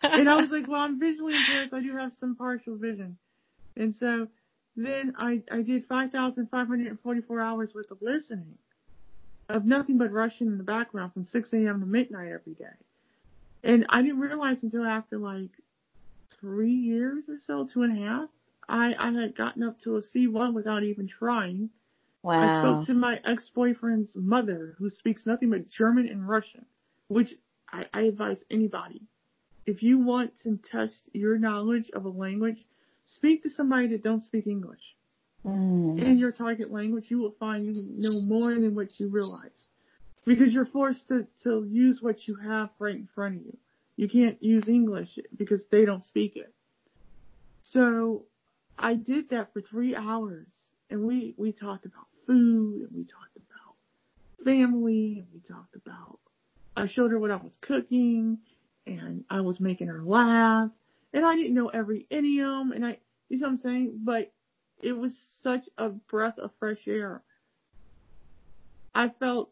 [0.02, 3.18] and I was like, well, I'm visually impaired, so I do have some partial vision.
[3.76, 4.28] And so
[4.76, 8.58] then I, I did 5,544 hours worth of listening
[9.48, 11.80] of nothing but Russian in the background from 6 a.m.
[11.80, 12.64] to midnight every day.
[13.64, 15.50] And I didn't realize until after like
[16.40, 18.28] three years or so, two and a half,
[18.68, 21.70] I, I had gotten up to a C1 without even trying.
[22.22, 22.34] Wow.
[22.40, 26.66] I spoke to my ex-boyfriend's mother who speaks nothing but German and Russian,
[27.08, 27.34] which
[27.72, 29.02] I, I advise anybody.
[29.68, 32.64] if you want to test your knowledge of a language,
[33.04, 34.96] speak to somebody that don't speak English.
[35.46, 36.00] Mm.
[36.02, 39.68] In your target language, you will find you know more than what you realize.
[40.28, 43.56] Because you're forced to, to use what you have right in front of you.
[43.96, 46.52] You can't use English because they don't speak it.
[47.62, 48.24] So
[48.78, 50.46] I did that for three hours
[50.90, 56.18] and we, we talked about food and we talked about family and we talked about,
[56.76, 58.38] I showed her what I was cooking
[58.86, 60.70] and I was making her laugh
[61.14, 62.98] and I didn't know every idiom and I,
[63.30, 64.00] you know what I'm saying?
[64.04, 64.30] But
[64.82, 67.22] it was such a breath of fresh air.
[68.94, 69.50] I felt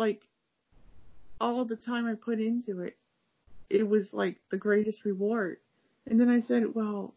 [0.00, 0.22] like
[1.40, 2.96] all the time I put into it,
[3.68, 5.58] it was like the greatest reward.
[6.06, 7.14] And then I said, well,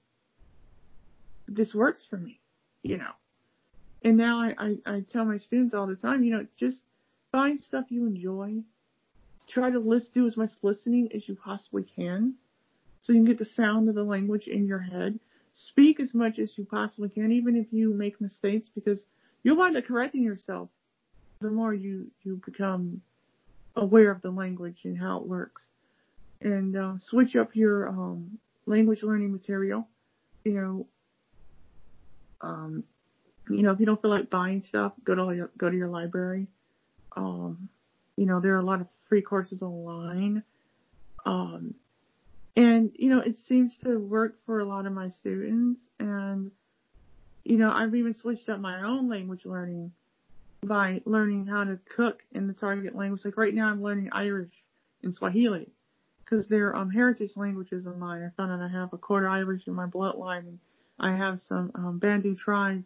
[1.47, 2.41] this works for me,
[2.83, 3.13] you know.
[4.03, 6.81] And now I, I, I tell my students all the time, you know, just
[7.31, 8.55] find stuff you enjoy.
[9.47, 12.33] Try to list, do as much listening as you possibly can.
[13.01, 15.19] So you can get the sound of the language in your head.
[15.53, 19.05] Speak as much as you possibly can, even if you make mistakes, because
[19.41, 20.69] you'll wind up correcting yourself
[21.43, 23.01] the more you, you become
[23.75, 25.67] aware of the language and how it works.
[26.41, 29.87] And, uh, switch up your, um, language learning material.
[30.43, 30.87] You know,
[32.41, 32.83] um,
[33.49, 35.89] you know, if you don't feel like buying stuff, go to your, go to your
[35.89, 36.47] library.
[37.15, 37.69] Um,
[38.17, 40.43] you know, there are a lot of free courses online.
[41.25, 41.75] Um,
[42.55, 45.81] and, you know, it seems to work for a lot of my students.
[45.99, 46.51] And,
[47.43, 49.91] you know, I've even switched up my own language learning
[50.67, 53.25] by learning how to cook in the target language.
[53.25, 54.51] Like right now I'm learning Irish
[55.03, 55.67] and Swahili
[56.23, 58.23] because they're um, heritage languages of mine.
[58.23, 60.59] I found out I have a quarter Irish in my bloodline and
[60.99, 62.83] I have some um, Bantu tribe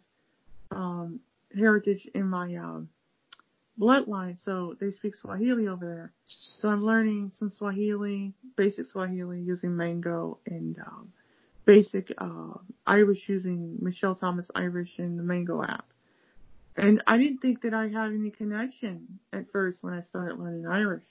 [0.70, 1.20] um,
[1.56, 2.88] heritage in my um,
[3.80, 4.42] bloodline.
[4.44, 6.12] So they speak Swahili over there.
[6.26, 11.12] So I'm learning some Swahili, basic Swahili using Mango and um,
[11.64, 12.54] basic uh,
[12.86, 15.84] Irish using Michel Thomas Irish and the Mango app.
[16.78, 20.66] And I didn't think that I had any connection at first when I started learning
[20.66, 21.02] Irish.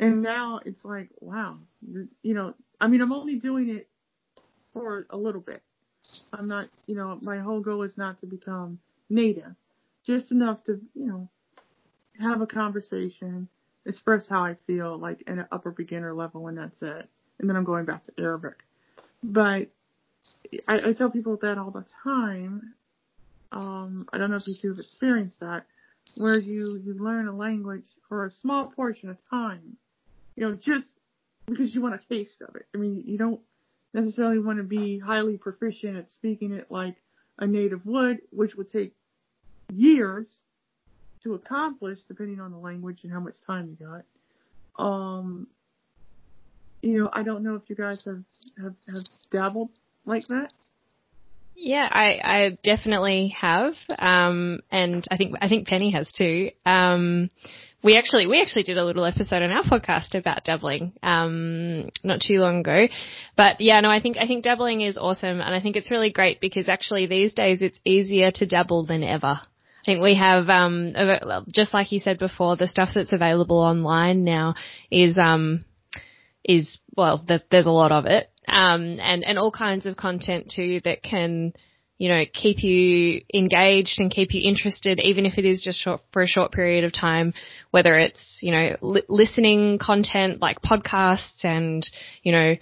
[0.00, 1.58] And now it's like, wow,
[2.22, 3.88] you know, I mean, I'm only doing it
[4.72, 5.62] for a little bit.
[6.32, 9.54] I'm not, you know, my whole goal is not to become native,
[10.04, 11.28] just enough to, you know,
[12.18, 13.48] have a conversation,
[13.86, 17.08] express how I feel, like at an upper beginner level, and that's it.
[17.38, 18.56] And then I'm going back to Arabic.
[19.22, 19.68] But
[20.66, 22.74] I, I tell people that all the time
[23.52, 25.64] um, I don't know if you've experienced that,
[26.16, 29.76] where you, you learn a language for a small portion of time,
[30.36, 30.88] you know, just
[31.46, 32.66] because you want a taste of it.
[32.74, 33.40] I mean, you don't
[33.92, 36.96] necessarily want to be highly proficient at speaking it like
[37.38, 38.94] a native would, which would take
[39.72, 40.40] years
[41.22, 44.04] to accomplish depending on the language and how much time you got.
[44.82, 45.46] Um,
[46.82, 48.22] you know, I don't know if you guys have,
[48.62, 49.70] have, have dabbled
[50.06, 50.52] like that.
[51.62, 56.52] Yeah, I, I definitely have, um, and I think I think Penny has too.
[56.64, 57.28] Um,
[57.82, 62.20] we actually we actually did a little episode on our podcast about dabbling um, not
[62.26, 62.88] too long ago,
[63.36, 66.10] but yeah, no, I think I think dabbling is awesome, and I think it's really
[66.10, 69.40] great because actually these days it's easier to dabble than ever.
[69.82, 70.94] I think we have, um,
[71.52, 74.54] just like you said before, the stuff that's available online now
[74.90, 75.64] is, um,
[76.44, 80.52] is well, there's, there's a lot of it, um, and, and all kinds of content
[80.54, 81.52] too that can,
[81.98, 86.00] you know, keep you engaged and keep you interested, even if it is just short,
[86.12, 87.34] for a short period of time,
[87.70, 91.86] whether it's, you know, li- listening content like podcasts and,
[92.22, 92.56] you know,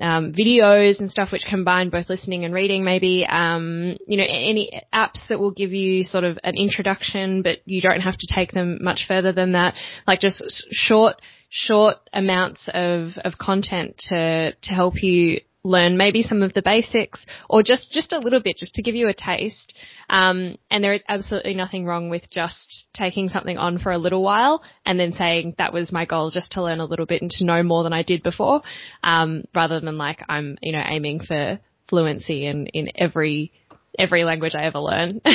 [0.00, 4.82] um, videos and stuff which combine both listening and reading maybe, um, you know, any
[4.94, 8.52] apps that will give you sort of an introduction, but you don't have to take
[8.52, 9.74] them much further than that.
[10.06, 11.16] Like just short,
[11.48, 17.24] short amounts of, of content to, to help you learn maybe some of the basics
[17.48, 19.74] or just, just a little bit just to give you a taste.
[20.08, 24.22] Um, and there is absolutely nothing wrong with just taking something on for a little
[24.22, 27.30] while and then saying that was my goal just to learn a little bit and
[27.32, 28.62] to know more than I did before.
[29.02, 33.52] Um, rather than like I'm, you know, aiming for fluency in, in every,
[33.98, 35.20] every language I ever learn.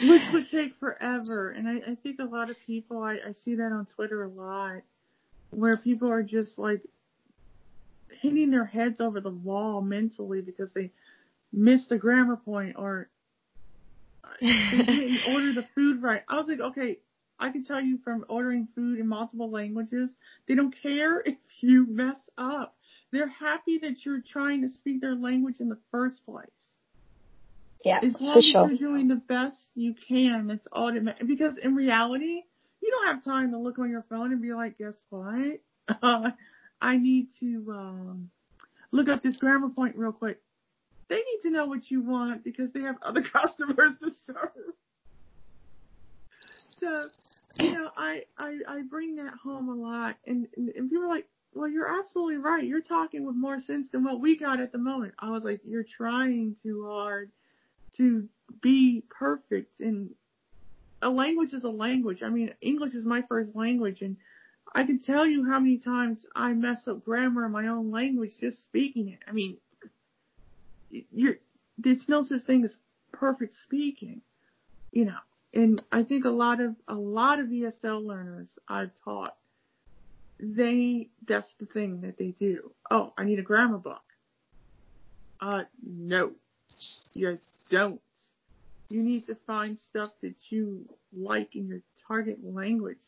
[0.00, 1.50] Which would take forever.
[1.50, 4.28] And I, I think a lot of people, I, I see that on Twitter a
[4.28, 4.82] lot,
[5.50, 6.82] where people are just like
[8.20, 10.90] hitting their heads over the wall mentally because they
[11.52, 13.08] missed the grammar point or
[14.40, 16.22] they didn't order the food right.
[16.28, 16.98] I was like, okay,
[17.38, 20.10] I can tell you from ordering food in multiple languages,
[20.48, 22.74] they don't care if you mess up.
[23.12, 26.48] They're happy that you're trying to speak their language in the first place.
[27.84, 28.68] Yeah, as long for as sure.
[28.68, 31.26] you're doing the best you can, that's all that matters.
[31.26, 32.42] Because in reality,
[32.82, 35.60] you don't have time to look on your phone and be like, guess what?
[36.02, 36.30] Uh,
[36.80, 38.30] I need to um,
[38.92, 40.40] look up this grammar point real quick.
[41.08, 44.74] They need to know what you want because they have other customers to serve.
[46.80, 47.06] So,
[47.58, 51.08] you know, I, I, I bring that home a lot and, and, and people are
[51.08, 52.64] like, well, you're absolutely right.
[52.64, 55.14] You're talking with more sense than what we got at the moment.
[55.18, 57.30] I was like, you're trying too hard
[57.96, 58.28] to
[58.60, 60.10] be perfect and
[61.00, 62.22] a language is a language.
[62.22, 64.16] I mean, English is my first language and
[64.76, 68.32] I can tell you how many times I mess up grammar in my own language
[68.38, 69.20] just speaking it.
[69.26, 69.56] I mean,
[70.90, 71.36] you're,
[71.78, 72.76] there's no such thing as
[73.10, 74.20] perfect speaking,
[74.92, 75.16] you know,
[75.54, 79.34] and I think a lot of, a lot of ESL learners I've taught,
[80.38, 82.70] they, that's the thing that they do.
[82.90, 84.04] Oh, I need a grammar book.
[85.40, 86.32] Uh, no,
[87.14, 87.38] you
[87.70, 88.02] don't.
[88.90, 92.98] You need to find stuff that you like in your target language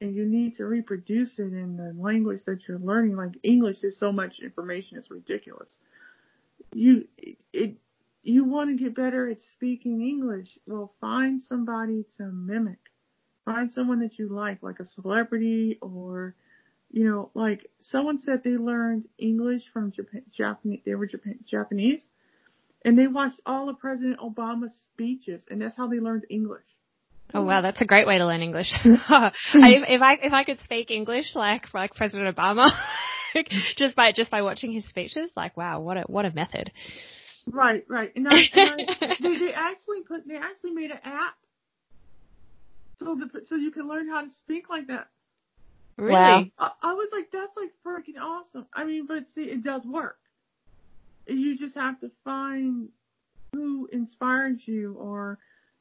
[0.00, 3.16] and you need to reproduce it in the language that you're learning.
[3.16, 5.74] Like English, there's so much information, it's ridiculous.
[6.72, 7.06] You,
[7.52, 7.76] it,
[8.22, 10.58] you want to get better at speaking English.
[10.66, 12.78] Well, find somebody to mimic.
[13.44, 16.34] Find someone that you like, like a celebrity or,
[16.90, 22.02] you know, like someone said they learned English from Japan, Japanese, they were Japan, Japanese
[22.84, 26.64] and they watched all of President Obama's speeches and that's how they learned English.
[27.34, 28.72] Oh wow, that's a great way to learn English.
[28.84, 32.70] I, if I if I could speak English like like President Obama,
[33.76, 36.72] just by just by watching his speeches, like wow, what a what a method.
[37.46, 38.12] Right, right.
[38.14, 41.34] And, I, and I, they they actually put they actually made an app
[42.98, 45.08] so the so you can learn how to speak like that.
[45.96, 46.12] Really?
[46.12, 46.44] Wow.
[46.58, 48.66] I, I was like, that's like freaking awesome.
[48.74, 50.18] I mean, but see, it does work.
[51.26, 52.88] You just have to find
[53.52, 55.38] who inspires you or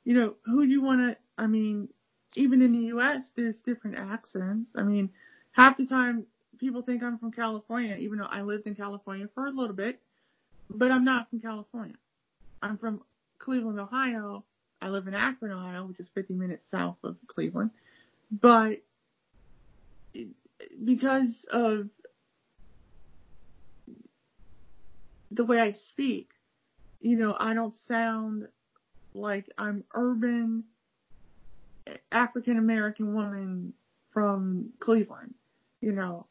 [0.10, 1.88] you know, who you want to, I mean,
[2.36, 4.70] even in the U.S., there's different accents.
[4.76, 5.10] I mean,
[5.54, 6.26] half the time
[6.60, 10.02] people think I'm from California, even though I lived in California for a little bit,
[10.70, 11.96] but I'm not from California.
[12.62, 13.02] I'm from
[13.40, 14.44] Cleveland, Ohio.
[14.82, 17.72] I live in Akron, Ohio, which is 50 minutes south of Cleveland.
[18.30, 18.82] But
[20.84, 21.88] because of
[25.32, 26.32] the way I speak,
[27.00, 28.50] you know, I don't sound
[29.14, 30.66] like I'm urban
[32.12, 33.74] African American woman
[34.14, 35.34] from Cleveland.
[35.82, 36.26] You know,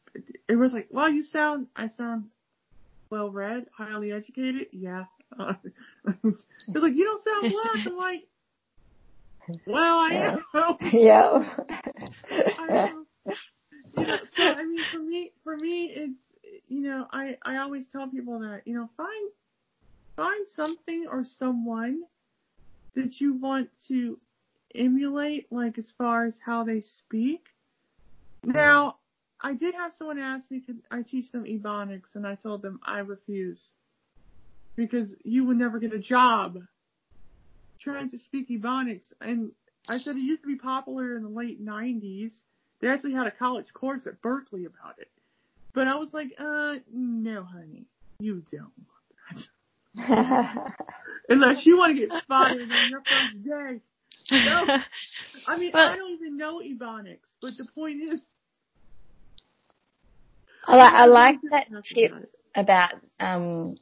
[0.47, 2.25] it, was like, well, you sound, I sound
[3.09, 4.67] well read, highly educated.
[4.71, 5.05] Yeah.
[5.37, 5.53] Uh,
[6.23, 7.87] it's like, you don't sound black.
[7.87, 8.23] I'm like,
[9.65, 10.75] well, I am.
[10.93, 11.49] yeah.
[12.31, 12.93] I
[13.97, 16.13] You know, so I mean, for me, for me, it's,
[16.67, 19.31] you know, I, I always tell people that, you know, find,
[20.15, 22.03] find something or someone
[22.95, 24.19] that you want to
[24.75, 27.45] emulate, like as far as how they speak.
[28.43, 28.97] Now,
[29.41, 32.15] I did have someone ask me, could I teach them Ebonics?
[32.15, 33.61] And I told them I refuse.
[34.75, 36.57] Because you would never get a job
[37.81, 39.11] trying to speak Ebonics.
[39.19, 39.51] And
[39.87, 42.31] I said it used to be popular in the late 90s.
[42.81, 45.09] They actually had a college course at Berkeley about it.
[45.73, 47.85] But I was like, uh, no honey,
[48.19, 48.71] you don't
[51.29, 53.81] Unless you want to get fired on your first day.
[54.31, 54.65] No.
[55.47, 58.19] I mean, but, I don't even know Ebonics, but the point is.
[60.67, 62.11] I, like, I like that tip
[62.53, 63.77] about, um,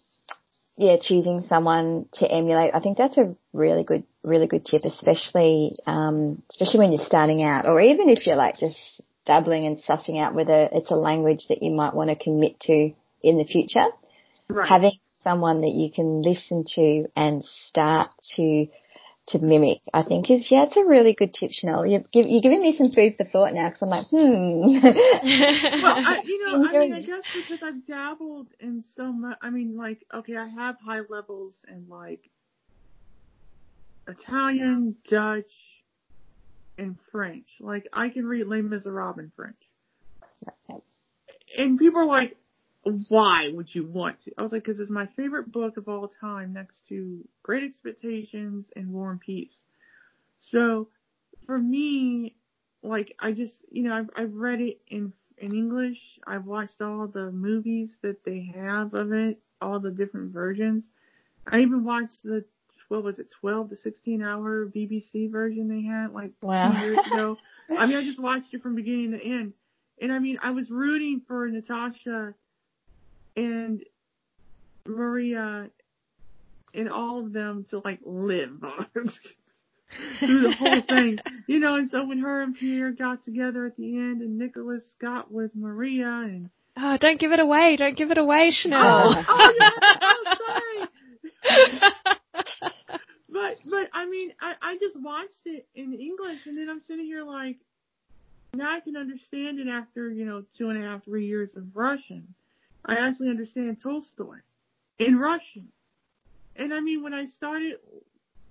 [0.78, 2.72] yeah, choosing someone to emulate.
[2.74, 7.44] I think that's a really good, really good tip, especially, um, especially when you're starting
[7.44, 8.78] out or even if you're like just
[9.26, 12.92] dabbling and sussing out whether it's a language that you might want to commit to
[13.22, 13.88] in the future.
[14.48, 14.70] Right.
[14.70, 18.68] Having someone that you can listen to and start to
[19.28, 21.86] to mimic, I think is, yeah, it's a really good tip, Chanel.
[21.86, 24.20] You're, you're giving me some food for thought now because I'm like, hmm.
[25.84, 29.50] well, I, you know, I mean, I guess because I've dabbled in so much, I
[29.50, 32.30] mean, like, okay, I have high levels in like
[34.08, 35.52] Italian, Dutch,
[36.78, 37.48] and French.
[37.60, 39.58] Like, I can read Les Miserables in French.
[41.58, 42.38] And people are like,
[43.08, 44.32] why would you want to?
[44.38, 48.66] I was like, because it's my favorite book of all time next to Great Expectations
[48.76, 49.58] and War and Peace.
[50.40, 50.88] So
[51.46, 52.36] for me,
[52.84, 56.20] like I just, you know, I've, I've read it in, in English.
[56.26, 60.86] I've watched all the movies that they have of it, all the different versions.
[61.46, 62.46] I even watched the,
[62.90, 66.72] what was it, 12 to 16 hour BBC version they had like wow.
[66.72, 67.38] two years ago.
[67.78, 69.54] I mean, I just watched it from beginning to end.
[70.00, 72.36] And I mean, I was rooting for Natasha
[73.38, 73.84] and
[74.86, 75.70] Maria
[76.74, 78.60] and all of them to like live
[80.20, 81.20] through the whole thing.
[81.48, 84.84] You know, and so when her and Pierre got together at the end and Nicholas
[85.00, 87.76] got with Maria and Oh, don't give it away.
[87.76, 89.16] Don't give it away, Chanel.
[89.18, 90.36] Oh, oh, yeah.
[90.38, 90.88] sorry.
[93.30, 97.06] but but I mean, I I just watched it in English, and then I'm sitting
[97.06, 97.58] here like,
[98.54, 101.64] now I can understand it after you know two and a half three years of
[101.76, 102.36] Russian.
[102.88, 104.38] I actually understand Tolstoy
[104.98, 105.68] in Russian.
[106.56, 107.76] And I mean, when I started,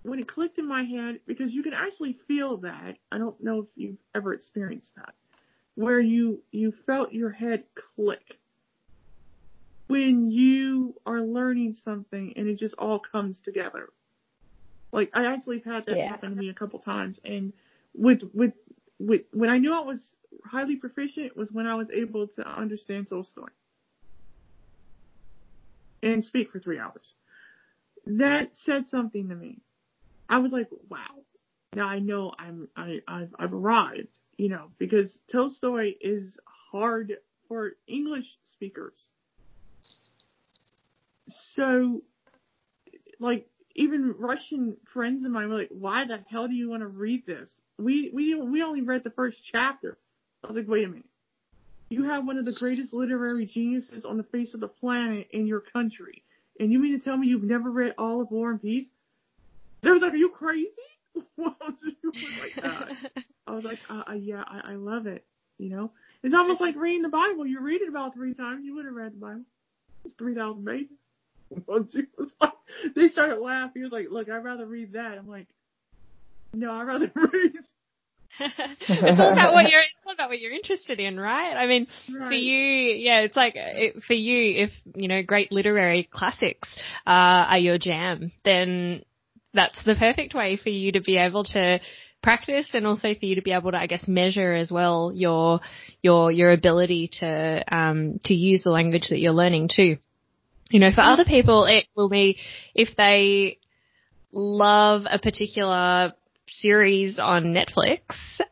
[0.03, 2.97] when it clicked in my head, because you can actually feel that.
[3.11, 5.15] I don't know if you've ever experienced that,
[5.75, 7.65] where you, you felt your head
[7.97, 8.39] click
[9.89, 13.89] when you are learning something and it just all comes together.
[14.93, 16.09] Like I actually had that yeah.
[16.09, 17.53] happen to me a couple times and
[17.95, 18.53] with, with,
[18.99, 20.01] with, when I knew I was
[20.45, 23.47] highly proficient was when I was able to understand Tolstoy
[26.03, 27.15] and speak for three hours.
[28.07, 29.61] That said something to me.
[30.29, 30.99] I was like, wow.
[31.75, 36.37] Now I know I'm, I, I've, I've arrived, you know, because Tolstoy is
[36.71, 37.15] hard
[37.49, 38.95] for English speakers.
[41.55, 42.03] So,
[43.19, 46.89] like, even Russian friends of mine were like, why the hell do you want to
[46.89, 47.51] read this?
[47.79, 49.99] We, we, we only read the first chapter.
[50.43, 51.05] I was like, wait a minute.
[51.89, 55.47] You have one of the greatest literary geniuses on the face of the planet in
[55.47, 56.23] your country.
[56.59, 58.87] And you mean to tell me you've never read all of War and Peace?
[59.83, 60.69] They was like, are you crazy?
[61.37, 62.65] was like
[63.47, 65.25] I was like, uh, uh, yeah, I, I love it.
[65.59, 67.47] You know, it's almost like reading the Bible.
[67.47, 68.65] You read it about three times.
[68.65, 69.45] You would have read the Bible.
[70.05, 70.89] It's 3,000 pages.
[72.41, 72.53] like,
[72.95, 73.73] they started laughing.
[73.77, 75.17] He was like, look, I'd rather read that.
[75.19, 75.47] I'm like,
[76.53, 77.53] no, I'd rather read
[78.89, 81.55] it's all about what you're it's all about what you're interested in, right?
[81.55, 82.29] I mean, right.
[82.29, 86.69] for you, yeah, it's like it, for you, if you know great literary classics
[87.07, 89.03] uh, are your jam, then
[89.55, 91.81] that's the perfect way for you to be able to
[92.23, 95.61] practice and also for you to be able to, I guess, measure as well your
[96.03, 99.99] your your ability to um, to use the language that you're learning too.
[100.71, 102.39] You know, for other people, it will be
[102.75, 103.59] if they
[104.33, 106.13] love a particular
[106.49, 108.01] series on Netflix,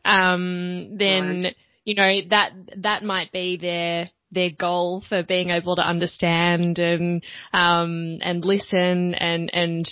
[0.03, 1.55] um, then right.
[1.83, 7.23] you know that that might be their their goal for being able to understand and
[7.53, 9.89] um, and listen and and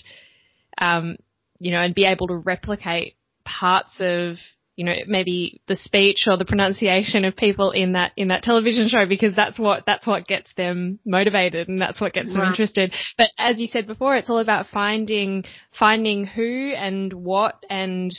[0.78, 1.18] um,
[1.60, 4.38] you know and be able to replicate parts of
[4.76, 8.88] you know, maybe the speech or the pronunciation of people in that, in that television
[8.88, 12.92] show because that's what, that's what gets them motivated and that's what gets them interested.
[13.18, 15.44] But as you said before, it's all about finding,
[15.78, 18.12] finding who and what and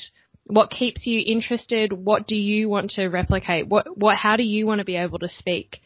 [0.45, 1.93] what keeps you interested.
[1.93, 3.67] What do you want to replicate?
[3.67, 5.79] What, what, how do you want to be able to speak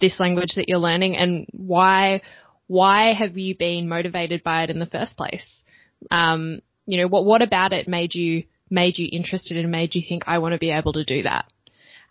[0.00, 2.20] this language that you're learning and why,
[2.66, 5.62] why have you been motivated by it in the first place?
[6.10, 10.02] Um, you know, what, what about it made you made you interested and made you
[10.06, 11.46] think, I want to be able to do that.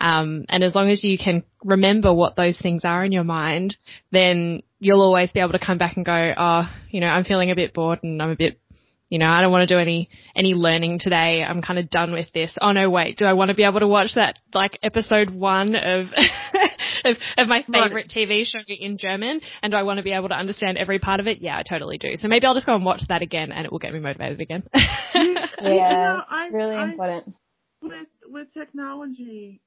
[0.02, 3.76] Um, and as long as you can remember what those things are in your mind,
[4.12, 7.52] then you'll always be able to come back and go, oh, you know, I'm feeling
[7.52, 8.60] a bit bored and I'm a bit,
[9.10, 11.44] you know, I don't want to do any, any learning today.
[11.44, 12.56] I'm kind of done with this.
[12.62, 15.76] Oh no, wait, do I want to be able to watch that, like episode one
[15.76, 16.06] of
[17.06, 18.28] of, of my favorite right.
[18.30, 21.20] TV show in German and do I want to be able to understand every part
[21.20, 21.40] of it?
[21.42, 22.18] Yeah, I totally do.
[22.18, 24.42] So maybe I'll just go and watch that again and it will get me motivated
[24.42, 24.64] again.
[24.76, 27.36] yeah, you know, I, really I, important.
[27.82, 29.62] With, with technology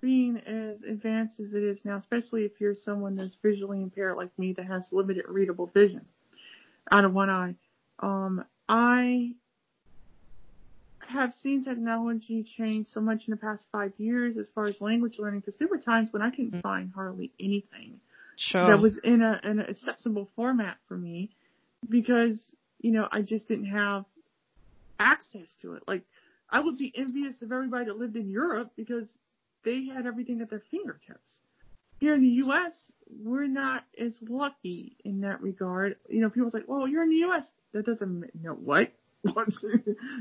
[0.00, 4.30] being as advanced as it is now, especially if you're someone that's visually impaired like
[4.38, 6.02] me that has limited readable vision
[6.90, 7.54] out of one eye,
[8.00, 9.32] um, I
[11.08, 15.18] have seen technology change so much in the past five years as far as language
[15.18, 16.60] learning because there were times when I couldn't mm-hmm.
[16.60, 18.00] find hardly anything
[18.36, 18.66] sure.
[18.66, 21.30] that was in a in an accessible format for me
[21.88, 22.38] because
[22.80, 24.04] you know I just didn't have
[24.98, 25.84] access to it.
[25.86, 26.02] Like
[26.50, 29.06] I would be envious of everybody that lived in Europe because
[29.64, 31.40] they had everything at their fingertips.
[31.98, 32.72] Here in the U.S.,
[33.08, 35.96] we're not as lucky in that regard.
[36.08, 38.52] You know, people's like, "Well, you're in the U.S." That doesn't no
[39.22, 39.48] what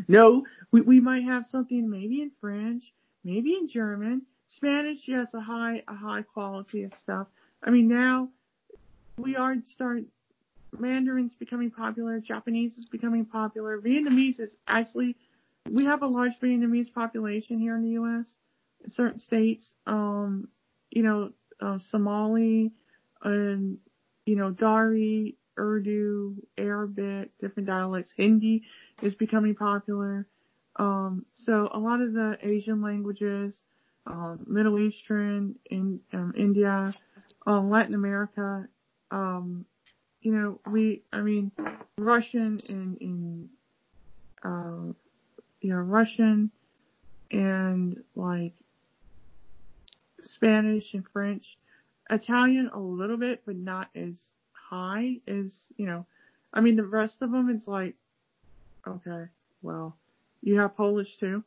[0.08, 2.84] no, we, we might have something maybe in French,
[3.24, 5.00] maybe in German, Spanish.
[5.06, 7.28] Yes, a high a high quality of stuff.
[7.64, 8.30] I mean now
[9.18, 10.04] we are start
[10.80, 15.16] Mandarin's becoming popular, Japanese is becoming popular, Vietnamese is actually
[15.70, 18.28] we have a large Vietnamese population here in the U.S.
[18.84, 20.48] In certain states, um,
[20.92, 21.32] you know,
[21.62, 22.72] uh, Somali
[23.24, 23.78] and
[24.26, 28.14] you know Dari, Urdu, Arabic, different dialects.
[28.16, 28.64] Hindi
[29.02, 30.28] is becoming popular.
[30.78, 33.58] Um, so a lot of the Asian languages,
[34.06, 36.94] um, Middle Eastern, in um, India,
[37.48, 38.68] um, Latin America,
[39.12, 39.66] um,
[40.22, 41.52] you know, we, I mean,
[41.98, 43.50] Russian and, in,
[44.44, 44.92] uh,
[45.62, 46.52] you know, Russian
[47.32, 48.54] and like
[50.26, 51.58] Spanish and French.
[52.10, 54.14] Italian a little bit, but not as
[54.52, 56.06] high as, you know,
[56.54, 57.96] I mean, the rest of them, it's like,
[58.88, 59.26] okay,
[59.62, 59.98] well,
[60.42, 61.44] you have Polish too.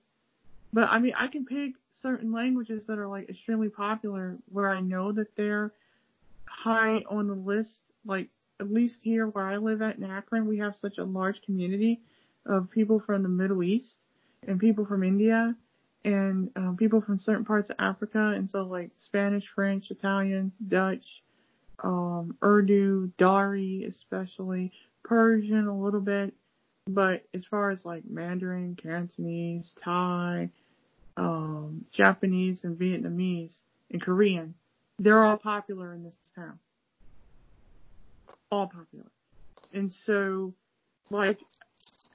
[0.73, 1.73] But I mean, I can pick
[2.03, 5.73] certain languages that are like extremely popular where I know that they're
[6.47, 7.81] high on the list.
[8.05, 11.41] Like, at least here where I live at in Akron, we have such a large
[11.43, 12.01] community
[12.45, 13.97] of people from the Middle East
[14.47, 15.55] and people from India
[16.05, 18.33] and um, people from certain parts of Africa.
[18.35, 21.23] And so like Spanish, French, Italian, Dutch,
[21.83, 24.73] um, Urdu, Dari especially,
[25.05, 26.35] Persian a little bit.
[26.87, 30.51] But as far as like Mandarin, Cantonese, Thai,
[31.17, 33.57] um, Japanese and Vietnamese
[33.91, 34.55] and Korean,
[34.99, 36.59] they're all popular in this town.
[38.51, 39.11] All popular.
[39.73, 40.55] And so,
[41.11, 41.39] like,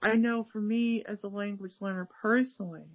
[0.02, 2.88] I know for me as a language learner personally,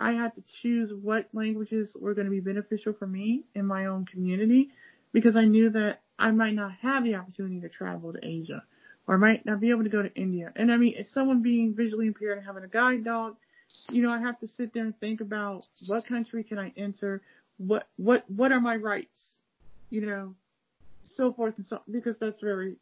[0.00, 3.86] I had to choose what languages were going to be beneficial for me in my
[3.86, 4.70] own community
[5.12, 8.62] because I knew that I might not have the opportunity to travel to Asia
[9.06, 10.52] or might not be able to go to India.
[10.54, 13.36] And I mean, as someone being visually impaired and having a guide dog,
[13.90, 17.22] you know, I have to sit there and think about what country can I enter?
[17.56, 19.22] What, what, what are my rights?
[19.90, 20.34] You know,
[21.02, 22.76] so forth and so, because that's very,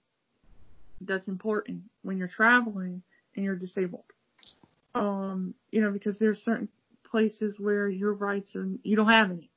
[1.00, 3.02] that's important when you're traveling
[3.34, 4.04] and you're disabled.
[4.94, 6.68] Um, you know, because there's certain
[7.16, 9.48] places where your rights are, you don't have any.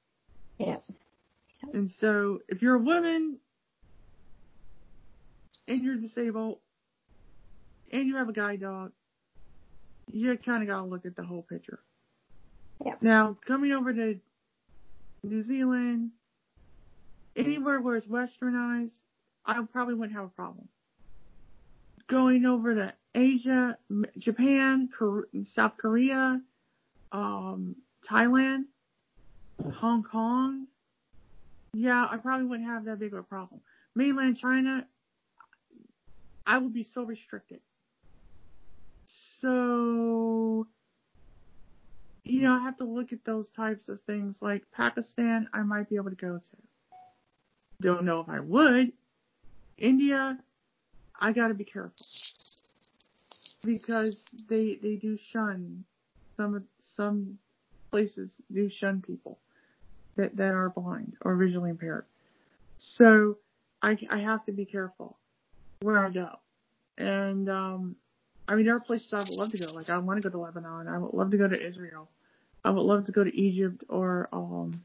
[0.57, 0.77] Yeah.
[1.73, 3.37] And so if you're a woman
[5.67, 6.59] and you're disabled
[7.91, 8.93] and you have a guide dog,
[10.07, 11.79] you kind of got to look at the whole picture.
[12.85, 12.95] Yeah.
[13.01, 14.17] Now, coming over to
[15.21, 16.11] New Zealand,
[17.35, 18.93] anywhere where it's westernized,
[19.45, 20.69] I probably wouldn't have a problem.
[22.07, 23.77] Going over to Asia,
[24.17, 24.87] Japan,
[25.43, 26.41] South Korea,
[27.11, 27.75] um,
[28.07, 28.63] Thailand,
[29.75, 30.67] Hong Kong,
[31.73, 33.61] yeah, I probably wouldn't have that big of a problem.
[33.95, 34.87] Mainland China,
[36.45, 37.59] I would be so restricted.
[39.39, 40.67] So,
[42.23, 44.37] you know, I have to look at those types of things.
[44.41, 46.57] Like Pakistan, I might be able to go to.
[47.81, 48.91] Don't know if I would.
[49.77, 50.37] India,
[51.19, 51.93] I gotta be careful.
[53.63, 55.83] Because they, they do shun,
[56.35, 56.63] some,
[56.99, 57.39] some
[57.91, 59.39] places do shun people
[60.17, 62.05] that, that are blind or visually impaired.
[62.77, 63.37] So
[63.81, 65.17] I, I have to be careful
[65.81, 66.39] where I go.
[66.97, 67.95] And, um,
[68.49, 69.71] I mean, there are places I would love to go.
[69.71, 70.89] Like I want to go to Lebanon.
[70.89, 72.09] I would love to go to Israel.
[72.65, 74.83] I would love to go to Egypt or, um,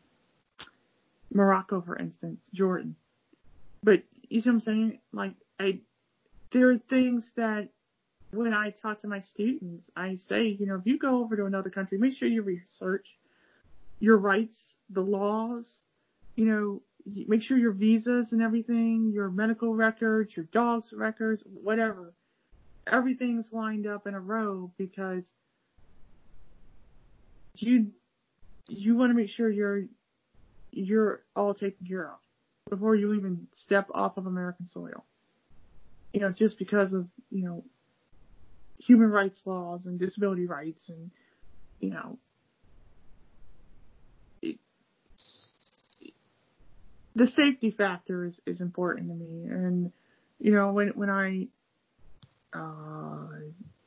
[1.32, 2.94] Morocco, for instance, Jordan.
[3.82, 4.98] But you see what I'm saying?
[5.12, 5.80] Like I,
[6.52, 7.70] there are things that
[8.34, 11.46] when I talk to my students, I say, you know, if you go over to
[11.46, 13.06] another country, make sure you research
[14.00, 14.56] your rights,
[14.90, 15.70] the laws,
[16.36, 16.82] you know,
[17.26, 22.12] make sure your visas and everything, your medical records, your dog's records, whatever,
[22.86, 25.24] everything's lined up in a row because
[27.54, 27.88] you,
[28.68, 29.84] you want to make sure you're,
[30.70, 32.18] you're all taken care of
[32.70, 35.04] before you even step off of American soil.
[36.12, 37.64] You know, just because of, you know,
[38.86, 41.10] human rights laws and disability rights and,
[41.80, 42.18] you know,
[47.16, 49.46] the safety factor is, is important to me.
[49.48, 49.92] And,
[50.40, 51.46] you know, when, when I,
[52.52, 53.28] uh,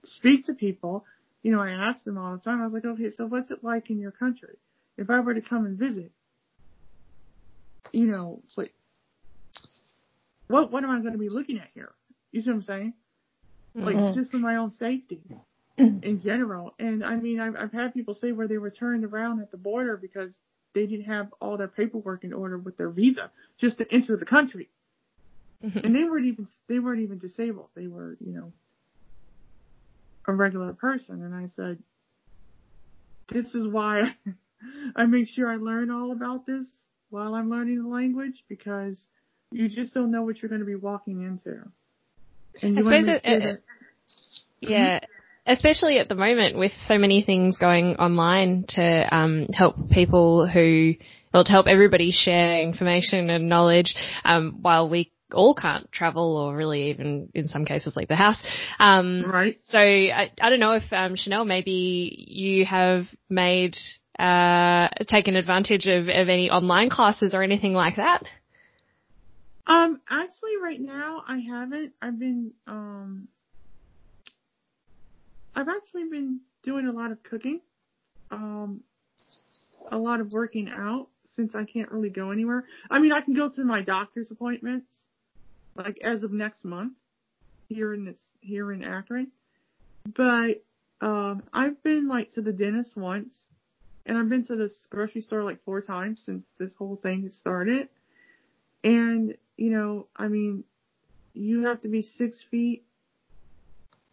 [0.03, 1.05] speak to people,
[1.43, 3.63] you know, I ask them all the time, I was like, okay, so what's it
[3.63, 4.57] like in your country?
[4.97, 6.11] If I were to come and visit,
[7.91, 8.73] you know, like,
[10.47, 11.91] what, what am I going to be looking at here?
[12.31, 12.93] You see what I'm saying?
[13.77, 14.19] Like, mm-hmm.
[14.19, 15.21] just for my own safety
[15.77, 16.73] in general.
[16.79, 19.57] And I mean, I've, I've had people say where they were turned around at the
[19.57, 20.35] border because
[20.73, 24.25] they didn't have all their paperwork in order with their visa just to enter the
[24.25, 24.69] country.
[25.63, 25.79] Mm-hmm.
[25.79, 27.69] And they weren't even they weren't even disabled.
[27.75, 28.51] They were, you know,
[30.27, 31.23] a regular person.
[31.23, 31.79] And I said,
[33.29, 34.15] this is why
[34.95, 36.65] I make sure I learn all about this
[37.09, 39.03] while I'm learning the language because
[39.51, 41.71] you just don't know what you're going to be walking into.
[42.61, 43.59] And I suppose it, it,
[44.59, 44.99] yeah,
[45.45, 50.93] especially at the moment with so many things going online to um, help people who,
[51.33, 53.95] well, to help everybody share information and knowledge
[54.25, 58.41] um, while we all can't travel or really even in some cases leave the house.
[58.79, 59.59] Um, right.
[59.65, 63.75] So I, I don't know if um, Chanel, maybe you have made
[64.17, 68.23] uh, taken advantage of, of any online classes or anything like that.
[69.67, 71.93] Um, actually, right now I haven't.
[72.01, 73.27] I've been um
[75.53, 77.61] I've actually been doing a lot of cooking,
[78.31, 78.81] um,
[79.91, 81.07] a lot of working out.
[81.35, 82.63] since I can't really go anywhere.
[82.89, 84.87] I mean, I can go to my doctor's appointments,
[85.75, 86.93] like as of next month,
[87.69, 89.31] here in this here in Akron.
[90.15, 90.63] But
[91.01, 93.35] um, I've been like to the dentist once,
[94.05, 97.35] and I've been to this grocery store like four times since this whole thing has
[97.35, 97.89] started.
[98.83, 100.63] And you know, I mean,
[101.33, 102.85] you have to be six feet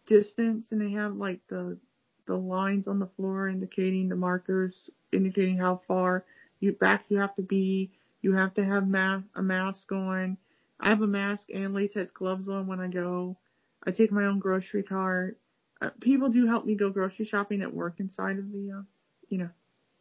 [0.05, 1.77] distance, and they have like the
[2.25, 6.25] the lines on the floor indicating the markers indicating how far
[6.59, 7.91] you back you have to be.
[8.21, 10.37] You have to have ma- a mask on.
[10.79, 13.37] I have a mask and latex gloves on when I go.
[13.85, 15.39] I take my own grocery cart.
[15.81, 18.81] Uh, people do help me go grocery shopping at work inside of the, uh,
[19.29, 19.49] you know,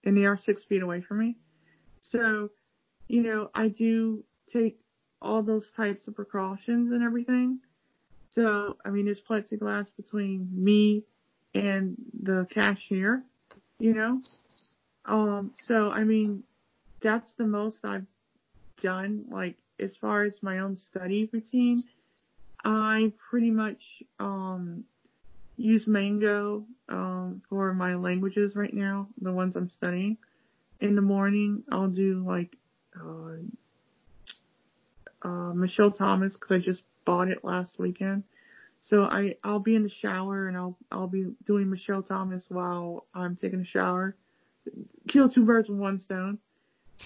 [0.04, 1.36] and they are six feet away from me.
[2.00, 2.50] So,
[3.08, 4.78] you know, I do take
[5.24, 7.58] all those types of precautions and everything.
[8.30, 11.04] So, I mean, there's plexiglass between me
[11.54, 13.22] and the cashier,
[13.78, 14.20] you know.
[15.06, 16.42] Um, so I mean,
[17.00, 18.06] that's the most I've
[18.80, 19.24] done.
[19.30, 21.84] Like as far as my own study routine,
[22.64, 24.84] I pretty much um
[25.56, 30.16] use Mango um for my languages right now, the ones I'm studying.
[30.80, 32.56] In the morning, I'll do like
[32.96, 33.36] uh,
[35.24, 38.24] uh Michel Thomas because I just bought it last weekend.
[38.82, 43.06] So I I'll be in the shower and I'll I'll be doing Michel Thomas while
[43.14, 44.16] I'm taking a shower.
[45.08, 46.38] Kill two birds with one stone.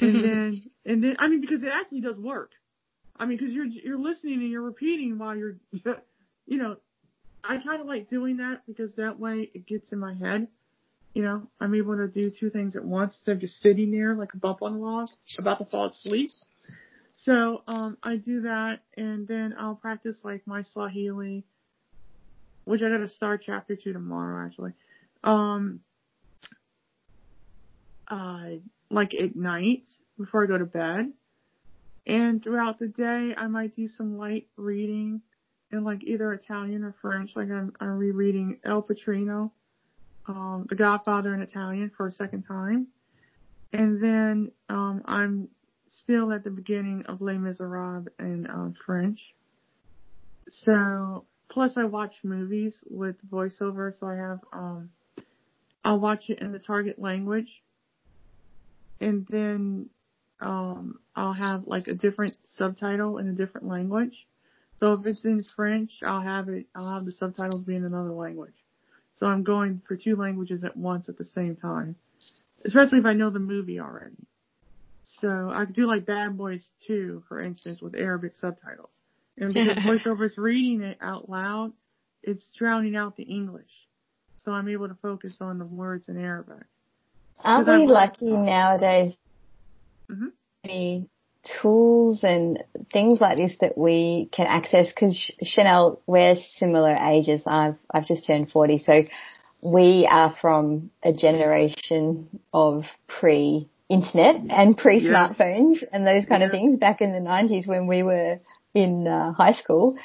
[0.00, 2.50] And then and then I mean because it actually does work.
[3.16, 5.56] I mean because you're you're listening and you're repeating while you're
[6.46, 6.76] you know
[7.44, 10.48] I kind of like doing that because that way it gets in my head.
[11.14, 14.14] You know, I'm able to do two things at once instead of just sitting there
[14.14, 15.08] like a bump on the log
[15.38, 16.30] about to fall asleep.
[17.20, 21.44] So um I do that and then I'll practice like my Swahili
[22.68, 24.72] which I gotta start chapter two tomorrow actually.
[25.24, 25.80] Um,
[28.06, 28.44] uh,
[28.90, 29.84] like at night
[30.18, 31.12] before I go to bed.
[32.06, 35.22] And throughout the day, I might do some light reading
[35.70, 37.36] in like either Italian or French.
[37.36, 39.50] Like I'm, I'm rereading El Padrino,
[40.26, 42.88] um, The Godfather in Italian for a second time.
[43.72, 45.48] And then, um, I'm
[45.90, 49.34] still at the beginning of Les Miserables in, um, French.
[50.48, 54.90] So Plus, I watch movies with voiceover, so I have um,
[55.82, 57.62] I'll watch it in the target language,
[59.00, 59.88] and then
[60.40, 64.26] um, I'll have like a different subtitle in a different language.
[64.78, 66.66] So if it's in French, I'll have it.
[66.74, 68.54] I'll have the subtitles be in another language.
[69.14, 71.96] So I'm going for two languages at once at the same time,
[72.64, 74.26] especially if I know the movie already.
[75.20, 78.92] So I could do like Bad Boys 2, for instance, with Arabic subtitles.
[79.36, 81.72] And because voiceover's reading it out loud,
[82.22, 83.70] it's drowning out the English.
[84.44, 86.66] So I'm able to focus on the words in Arabic.
[87.42, 89.14] Aren't we lucky nowadays?
[90.10, 90.28] Mm-hmm.
[90.64, 91.06] The
[91.60, 97.42] tools and things like this that we can access because Chanel, we're similar ages.
[97.46, 98.78] I've, I've just turned 40.
[98.84, 99.02] So
[99.60, 105.88] we are from a generation of pre internet and pre smartphones yeah.
[105.92, 106.46] and those kind yeah.
[106.46, 108.38] of things back in the 90s when we were
[108.74, 109.96] in uh, high school.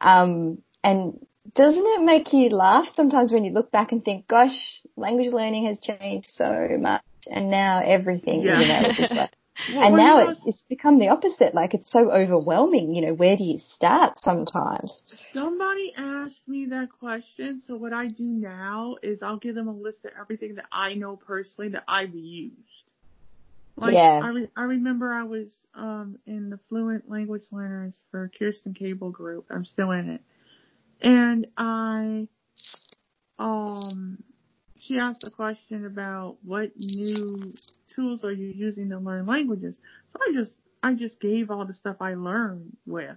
[0.00, 1.24] Um, and
[1.54, 5.66] doesn't it make you laugh sometimes when you look back and think, gosh, language learning
[5.66, 8.60] has changed so much and now everything, yeah.
[8.60, 9.30] you know, like,
[9.74, 11.54] well, and now it's, it's become the opposite.
[11.54, 12.94] Like it's so overwhelming.
[12.94, 15.02] You know, where do you start sometimes?
[15.32, 17.62] Somebody asked me that question.
[17.66, 20.94] So what I do now is I'll give them a list of everything that I
[20.94, 22.56] know personally that I've used.
[23.82, 24.20] Like, yeah.
[24.20, 29.10] I, re- I remember I was um in the Fluent Language Learners for Kerstin Cable
[29.10, 29.46] group.
[29.50, 30.20] I'm still in it.
[31.00, 32.28] And I
[33.38, 34.22] um
[34.78, 37.52] she asked a question about what new
[37.94, 39.76] tools are you using to learn languages.
[40.12, 43.16] So I just I just gave all the stuff I learned with.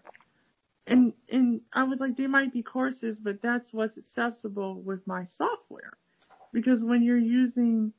[0.87, 5.25] And and I was like, there might be courses, but that's what's accessible with my
[5.25, 5.93] software.
[6.53, 7.93] Because when you're using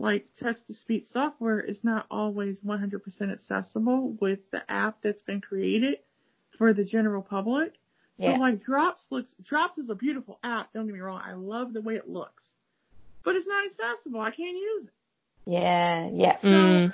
[0.00, 5.40] like text to speech software is not always 100% accessible with the app that's been
[5.40, 5.96] created
[6.56, 7.72] for the general public.
[8.18, 8.38] So yeah.
[8.38, 10.72] like Drops looks, Drops is a beautiful app.
[10.72, 11.20] Don't get me wrong.
[11.24, 12.44] I love the way it looks,
[13.24, 14.20] but it's not accessible.
[14.20, 14.92] I can't use it.
[15.46, 16.08] Yeah.
[16.12, 16.40] Yeah.
[16.40, 16.92] So, mm.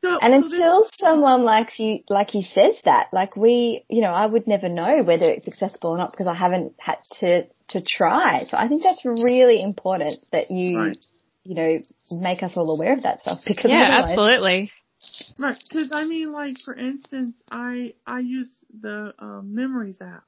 [0.00, 4.02] so, and so until this, someone like you, like he says that, like we, you
[4.02, 7.46] know, I would never know whether it's accessible or not because I haven't had to,
[7.68, 8.44] to try.
[8.48, 10.98] So I think that's really important that you, right
[11.46, 11.78] you know,
[12.10, 14.70] make us all aware of that stuff because yeah, absolutely.
[15.38, 20.24] Right, because I mean, like for instance, I I use the um, Memrise app,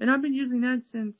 [0.00, 1.16] and I've been using that since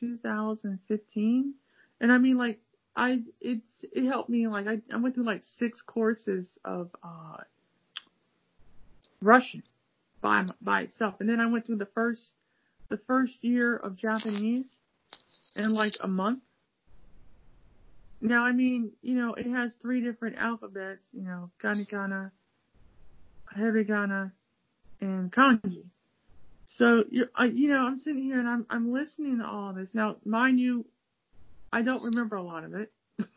[0.00, 1.54] 2015.
[2.00, 2.60] And I mean, like
[2.96, 7.38] I it it helped me like I I went through like six courses of uh
[9.22, 9.62] Russian
[10.20, 12.32] by by itself, and then I went through the first
[12.90, 14.66] the first year of Japanese
[15.56, 16.40] in like a month.
[18.24, 22.30] Now I mean you know it has three different alphabets, you know katakana,
[23.54, 24.32] hiragana,
[25.00, 25.84] and kanji.
[26.66, 29.90] So you're, I, you know I'm sitting here and I'm I'm listening to all this.
[29.92, 30.86] Now mind you,
[31.70, 32.90] I don't remember a lot of it.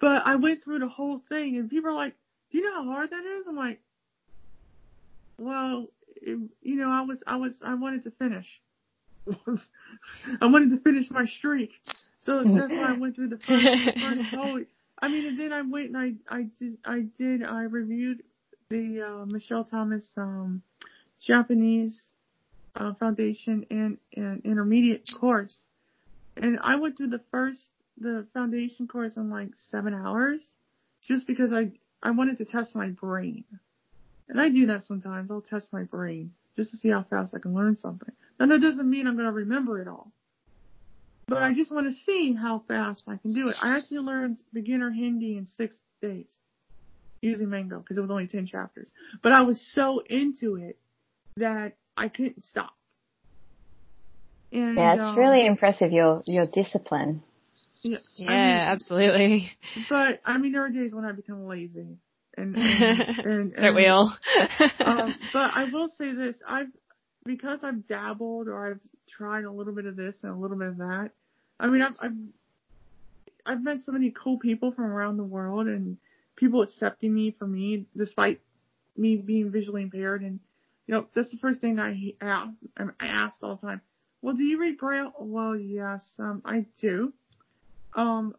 [0.00, 2.14] but I went through the whole thing and people are like,
[2.50, 3.46] do you know how hard that is?
[3.48, 3.80] I'm like,
[5.38, 5.86] well,
[6.16, 8.60] it, you know, I was, I was, I wanted to finish.
[10.40, 11.70] I wanted to finish my streak.
[12.30, 13.66] So that's why I went through the first,
[14.00, 14.60] first whole,
[15.00, 18.22] I mean, and then I went and I, I did, I did, I reviewed
[18.68, 20.62] the, uh, Michel Thomas, um,
[21.20, 22.00] Japanese,
[22.76, 25.56] uh, foundation and, and intermediate course.
[26.36, 27.68] And I went through the first,
[27.98, 30.40] the foundation course in like seven hours
[31.02, 31.72] just because I,
[32.02, 33.44] I wanted to test my brain.
[34.28, 35.30] And I do that sometimes.
[35.30, 38.12] I'll test my brain just to see how fast I can learn something.
[38.38, 40.12] Now that doesn't mean I'm going to remember it all.
[41.30, 43.56] But I just want to see how fast I can do it.
[43.62, 46.26] I actually learned beginner Hindi in six days
[47.22, 48.88] using Mango because it was only 10 chapters.
[49.22, 50.76] But I was so into it
[51.36, 52.74] that I couldn't stop.
[54.50, 57.22] And, yeah, it's um, really impressive your your discipline.
[57.82, 59.52] Yeah, yeah, I mean, absolutely.
[59.88, 61.98] But I mean, there are days when I become lazy,
[62.36, 64.12] and and, and, and we all?
[64.84, 66.66] um, but I will say this: I've
[67.24, 70.68] because I've dabbled or I've tried a little bit of this and a little bit
[70.68, 71.10] of that.
[71.60, 72.12] I mean, I've I've,
[73.46, 75.96] I've met so many cool people from around the world, and
[76.36, 78.40] people accepting me for me despite
[78.96, 80.22] me being visually impaired.
[80.22, 80.40] And
[80.86, 82.50] you know, that's the first thing I ask.
[82.76, 83.80] I ask all the time
[84.22, 85.12] well, do you read Braille?
[85.18, 87.12] Well, yes, um, I do.
[87.94, 88.34] Um,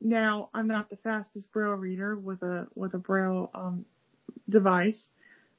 [0.00, 3.84] now I'm not the fastest Braille reader with a with a Braille um,
[4.48, 5.08] device,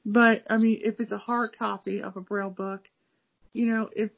[0.06, 2.88] but I mean, if it's a hard copy of a Braille book,
[3.52, 4.10] you know, if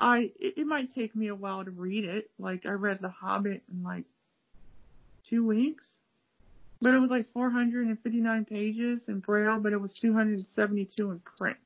[0.00, 2.30] I it, it might take me a while to read it.
[2.38, 4.04] Like I read The Hobbit in like
[5.28, 5.86] two weeks,
[6.80, 11.58] but it was like 459 pages in Braille, but it was 272 in print.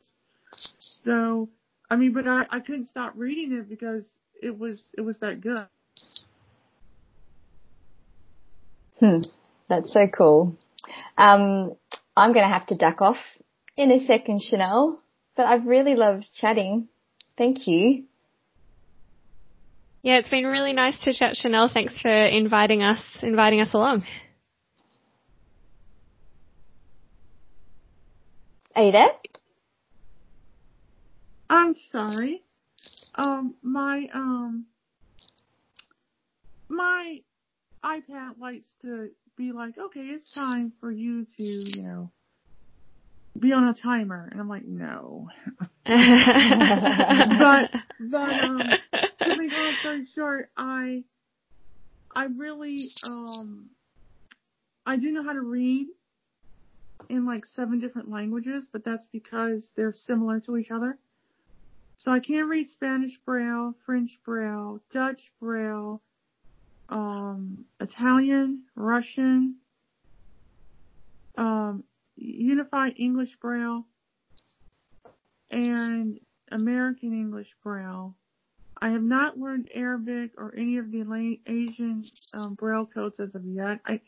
[1.04, 1.48] So
[1.88, 4.04] I mean, but I, I couldn't stop reading it because
[4.42, 5.66] it was it was that good.
[9.00, 9.22] Hmm,
[9.68, 10.56] that's so cool.
[11.16, 11.76] Um,
[12.16, 13.16] I'm going to have to duck off
[13.76, 15.00] in a second, Chanel,
[15.36, 16.88] but I've really loved chatting.
[17.36, 18.04] Thank you.
[20.04, 21.70] Yeah, it's been really nice to chat, Chanel.
[21.72, 24.04] Thanks for inviting us, inviting us along.
[28.76, 29.08] Are you there?
[31.48, 32.42] I'm sorry.
[33.14, 34.66] Um, my, um,
[36.68, 37.20] my
[37.82, 42.10] iPad likes to be like, okay, it's time for you to, you know,
[43.38, 44.28] be on a timer.
[44.30, 45.28] And I'm like, no.
[45.84, 47.70] but,
[48.00, 48.58] but, um,
[49.20, 51.04] to make long story short, I,
[52.14, 53.70] I really, um,
[54.86, 55.88] I do know how to read
[57.08, 60.98] in like seven different languages, but that's because they're similar to each other.
[61.96, 66.02] So I can read Spanish Braille, French Braille, Dutch Braille,
[66.88, 69.56] um, Italian, Russian,
[71.36, 71.84] um,
[72.16, 73.84] Unified English Braille,
[75.50, 76.18] and
[76.50, 78.14] American English Braille.
[78.80, 83.44] I have not learned Arabic or any of the Asian um, Braille codes as of
[83.44, 83.80] yet.
[83.86, 84.00] I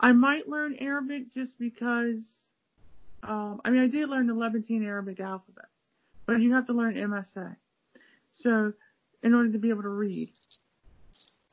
[0.00, 2.22] I might learn Arabic just because.
[3.22, 5.64] Um, I mean, I did learn the Levantine Arabic alphabet,
[6.26, 7.56] but you have to learn MSA.
[8.32, 8.74] So,
[9.22, 10.30] in order to be able to read,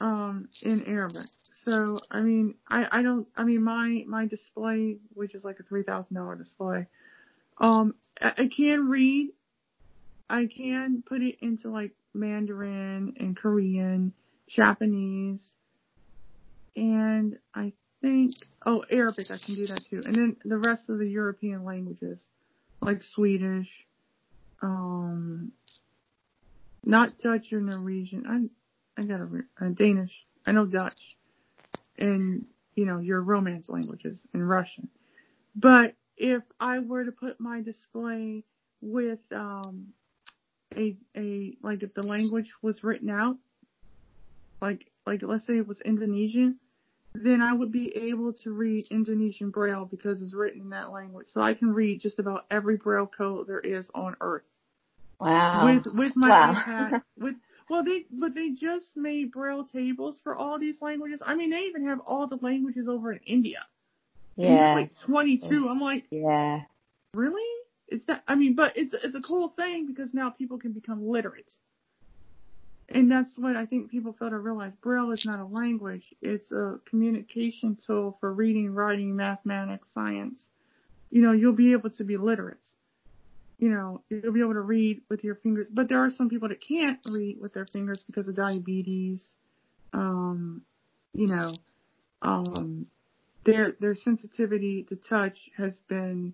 [0.02, 1.28] um, in Arabic.
[1.64, 5.64] So, I mean, I, I don't, I mean, my, my display, which is like a
[5.64, 6.88] $3,000 display,
[7.60, 9.30] um, I, I can read,
[10.30, 14.14] I can put it into like Mandarin and Korean,
[14.48, 15.52] Japanese,
[16.76, 18.36] and I think,
[18.66, 20.02] oh, Arabic, I can do that too.
[20.06, 22.22] And then the rest of the European languages,
[22.82, 23.70] like Swedish,
[24.62, 25.52] um,
[26.84, 28.26] not Dutch or Norwegian.
[28.28, 30.24] I I got a Danish.
[30.46, 31.16] I know Dutch,
[32.02, 32.46] and
[32.76, 34.90] you know your Romance languages in Russian.
[35.56, 38.44] But if I were to put my display
[38.82, 39.88] with um
[40.76, 43.38] a a like if the language was written out,
[44.62, 46.60] like like let's say it was Indonesian,
[47.14, 51.28] then I would be able to read Indonesian Braille because it's written in that language.
[51.30, 54.44] So I can read just about every Braille code there is on earth.
[55.20, 55.66] Wow.
[55.66, 56.54] With with my wow.
[56.54, 57.36] iPad with
[57.72, 61.22] Well, they but they just made braille tables for all these languages.
[61.26, 63.60] I mean, they even have all the languages over in India.
[64.36, 64.74] Yeah.
[64.74, 65.70] like 22.
[65.70, 66.64] I'm like, Yeah.
[67.14, 67.50] really?
[67.88, 68.24] It's that.
[68.28, 71.50] I mean, but it's it's a cool thing because now people can become literate.
[72.90, 74.74] And that's what I think people fail to realize.
[74.82, 76.04] Braille is not a language.
[76.22, 80.42] It's a communication tool for reading, writing, mathematics, science.
[81.10, 82.68] You know, you'll be able to be literate.
[83.62, 85.68] You know, you'll be able to read with your fingers.
[85.72, 89.24] But there are some people that can't read with their fingers because of diabetes.
[89.94, 90.64] Um,
[91.14, 91.54] you know,
[92.24, 92.88] um,
[93.46, 96.34] their, their sensitivity to touch has been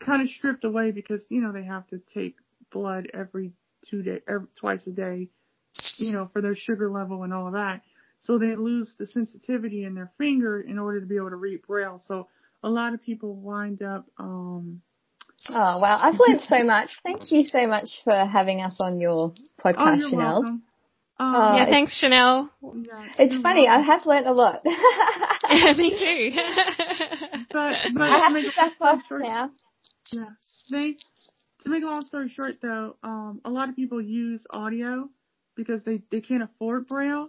[0.00, 2.36] kind of stripped away because, you know, they have to take
[2.72, 3.52] blood every
[3.88, 5.28] two day, every, twice a day,
[5.98, 7.82] you know, for their sugar level and all of that.
[8.20, 11.66] So they lose the sensitivity in their finger in order to be able to read
[11.66, 12.00] braille.
[12.08, 12.28] So
[12.62, 14.80] a lot of people wind up, um,
[15.48, 16.90] Oh wow, I've learned so much.
[17.02, 19.34] Thank you so much for having us on your oh,
[19.64, 20.32] podcast, you're Chanel.
[20.40, 20.62] welcome.
[21.18, 22.50] Oh, Um, yeah, thanks, Chanel.
[23.18, 24.64] It's you're funny, I have learned a lot.
[25.76, 26.36] Me too.
[27.50, 29.50] But, but I to have make to a back long off story now.
[30.12, 30.28] Yeah.
[30.70, 30.96] They,
[31.62, 35.08] to make a long story short though, um, a lot of people use audio
[35.56, 37.28] because they, they can't afford braille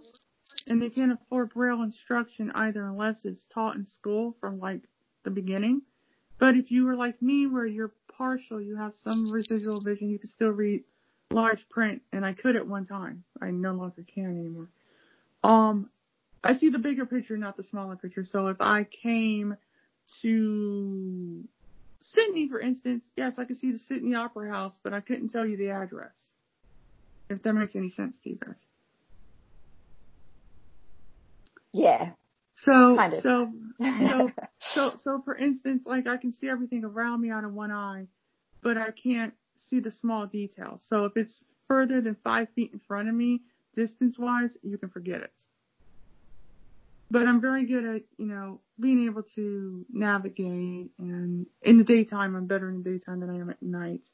[0.66, 4.82] and they can't afford braille instruction either unless it's taught in school from like
[5.24, 5.82] the beginning.
[6.38, 10.18] But if you were like me where you're partial, you have some residual vision, you
[10.18, 10.84] can still read
[11.30, 13.24] large print and I could at one time.
[13.40, 14.68] I no longer can anymore.
[15.42, 15.90] Um,
[16.42, 18.24] I see the bigger picture, not the smaller picture.
[18.24, 19.56] So if I came
[20.22, 21.44] to
[22.00, 25.46] Sydney, for instance, yes, I could see the Sydney Opera House, but I couldn't tell
[25.46, 26.12] you the address.
[27.28, 28.64] If that makes any sense to you guys.
[31.72, 32.10] Yeah.
[32.56, 33.22] So, Kind of.
[33.22, 34.30] so, so,
[34.74, 38.06] so, so for instance, like I can see everything around me out of one eye,
[38.62, 40.84] but I can't see the small details.
[40.88, 43.42] So if it's further than five feet in front of me,
[43.74, 45.32] distance wise, you can forget it.
[47.10, 52.36] But I'm very good at, you know, being able to navigate and in the daytime,
[52.36, 54.06] I'm better in the daytime than I am at night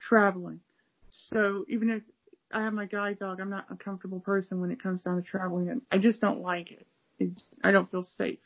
[0.00, 0.60] traveling.
[1.10, 2.02] So even if
[2.52, 5.22] I have my guide dog, I'm not a comfortable person when it comes down to
[5.22, 6.86] traveling and I just don't like it.
[7.18, 7.30] it
[7.64, 8.38] I don't feel safe.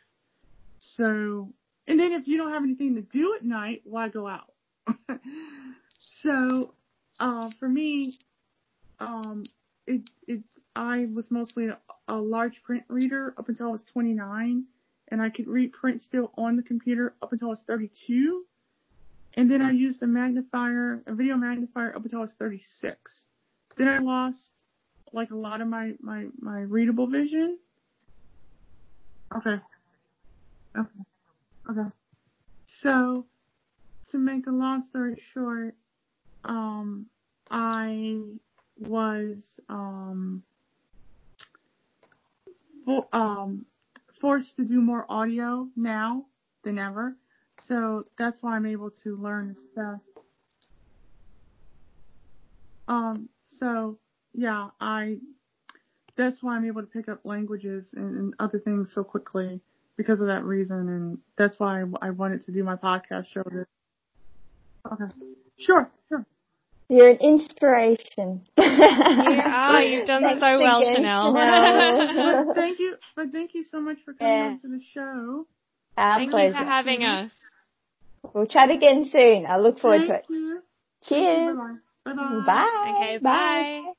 [0.93, 1.53] So,
[1.87, 4.53] and then if you don't have anything to do at night, why go out?
[6.23, 6.75] so,
[7.19, 8.19] uh, for me,
[9.01, 9.45] um,
[9.87, 10.43] it, it,
[10.77, 11.79] I was mostly a,
[12.09, 14.65] a large print reader up until I was 29
[15.09, 18.45] and I could read print still on the computer up until I was 32.
[19.37, 23.27] And then I used a magnifier, a video magnifier up until I was 36.
[23.77, 24.51] Then I lost
[25.13, 27.59] like a lot of my, my, my readable vision.
[29.37, 29.61] Okay.
[30.77, 30.89] Okay.
[31.71, 31.89] Okay.
[32.67, 33.27] So,
[34.11, 35.75] to make a long story short,
[36.45, 37.07] um,
[37.51, 38.19] I
[38.79, 40.43] was, um,
[43.13, 43.65] um,
[44.21, 46.27] forced to do more audio now
[46.63, 47.17] than ever.
[47.65, 50.01] So that's why I'm able to learn stuff.
[52.89, 53.99] Um, so
[54.35, 55.19] yeah, I,
[56.17, 59.61] that's why I'm able to pick up languages and, and other things so quickly
[59.97, 60.89] because of that reason.
[60.89, 63.43] And that's why I, I wanted to do my podcast show.
[63.45, 63.67] This.
[64.91, 65.05] Okay.
[65.59, 66.27] Sure, sure.
[66.89, 68.43] You're an inspiration.
[68.59, 69.83] You are.
[69.83, 71.35] You've done Thanks so well, again, Chanel.
[71.35, 72.45] Chanel.
[72.47, 74.45] But thank you, but thank you so much for coming Yeah.
[74.47, 75.47] on to the show.
[75.97, 76.49] Our Thank pleasure.
[76.49, 77.27] you for having mm-hmm.
[77.27, 77.33] us.
[78.35, 79.47] We'll chat again soon.
[79.47, 80.27] I look forward to it.
[80.29, 80.61] you.
[81.05, 81.57] Cheers.
[81.57, 82.13] Bye bye.
[82.13, 82.43] Bye bye.
[82.47, 82.95] Bye.
[83.01, 83.93] Okay, bye.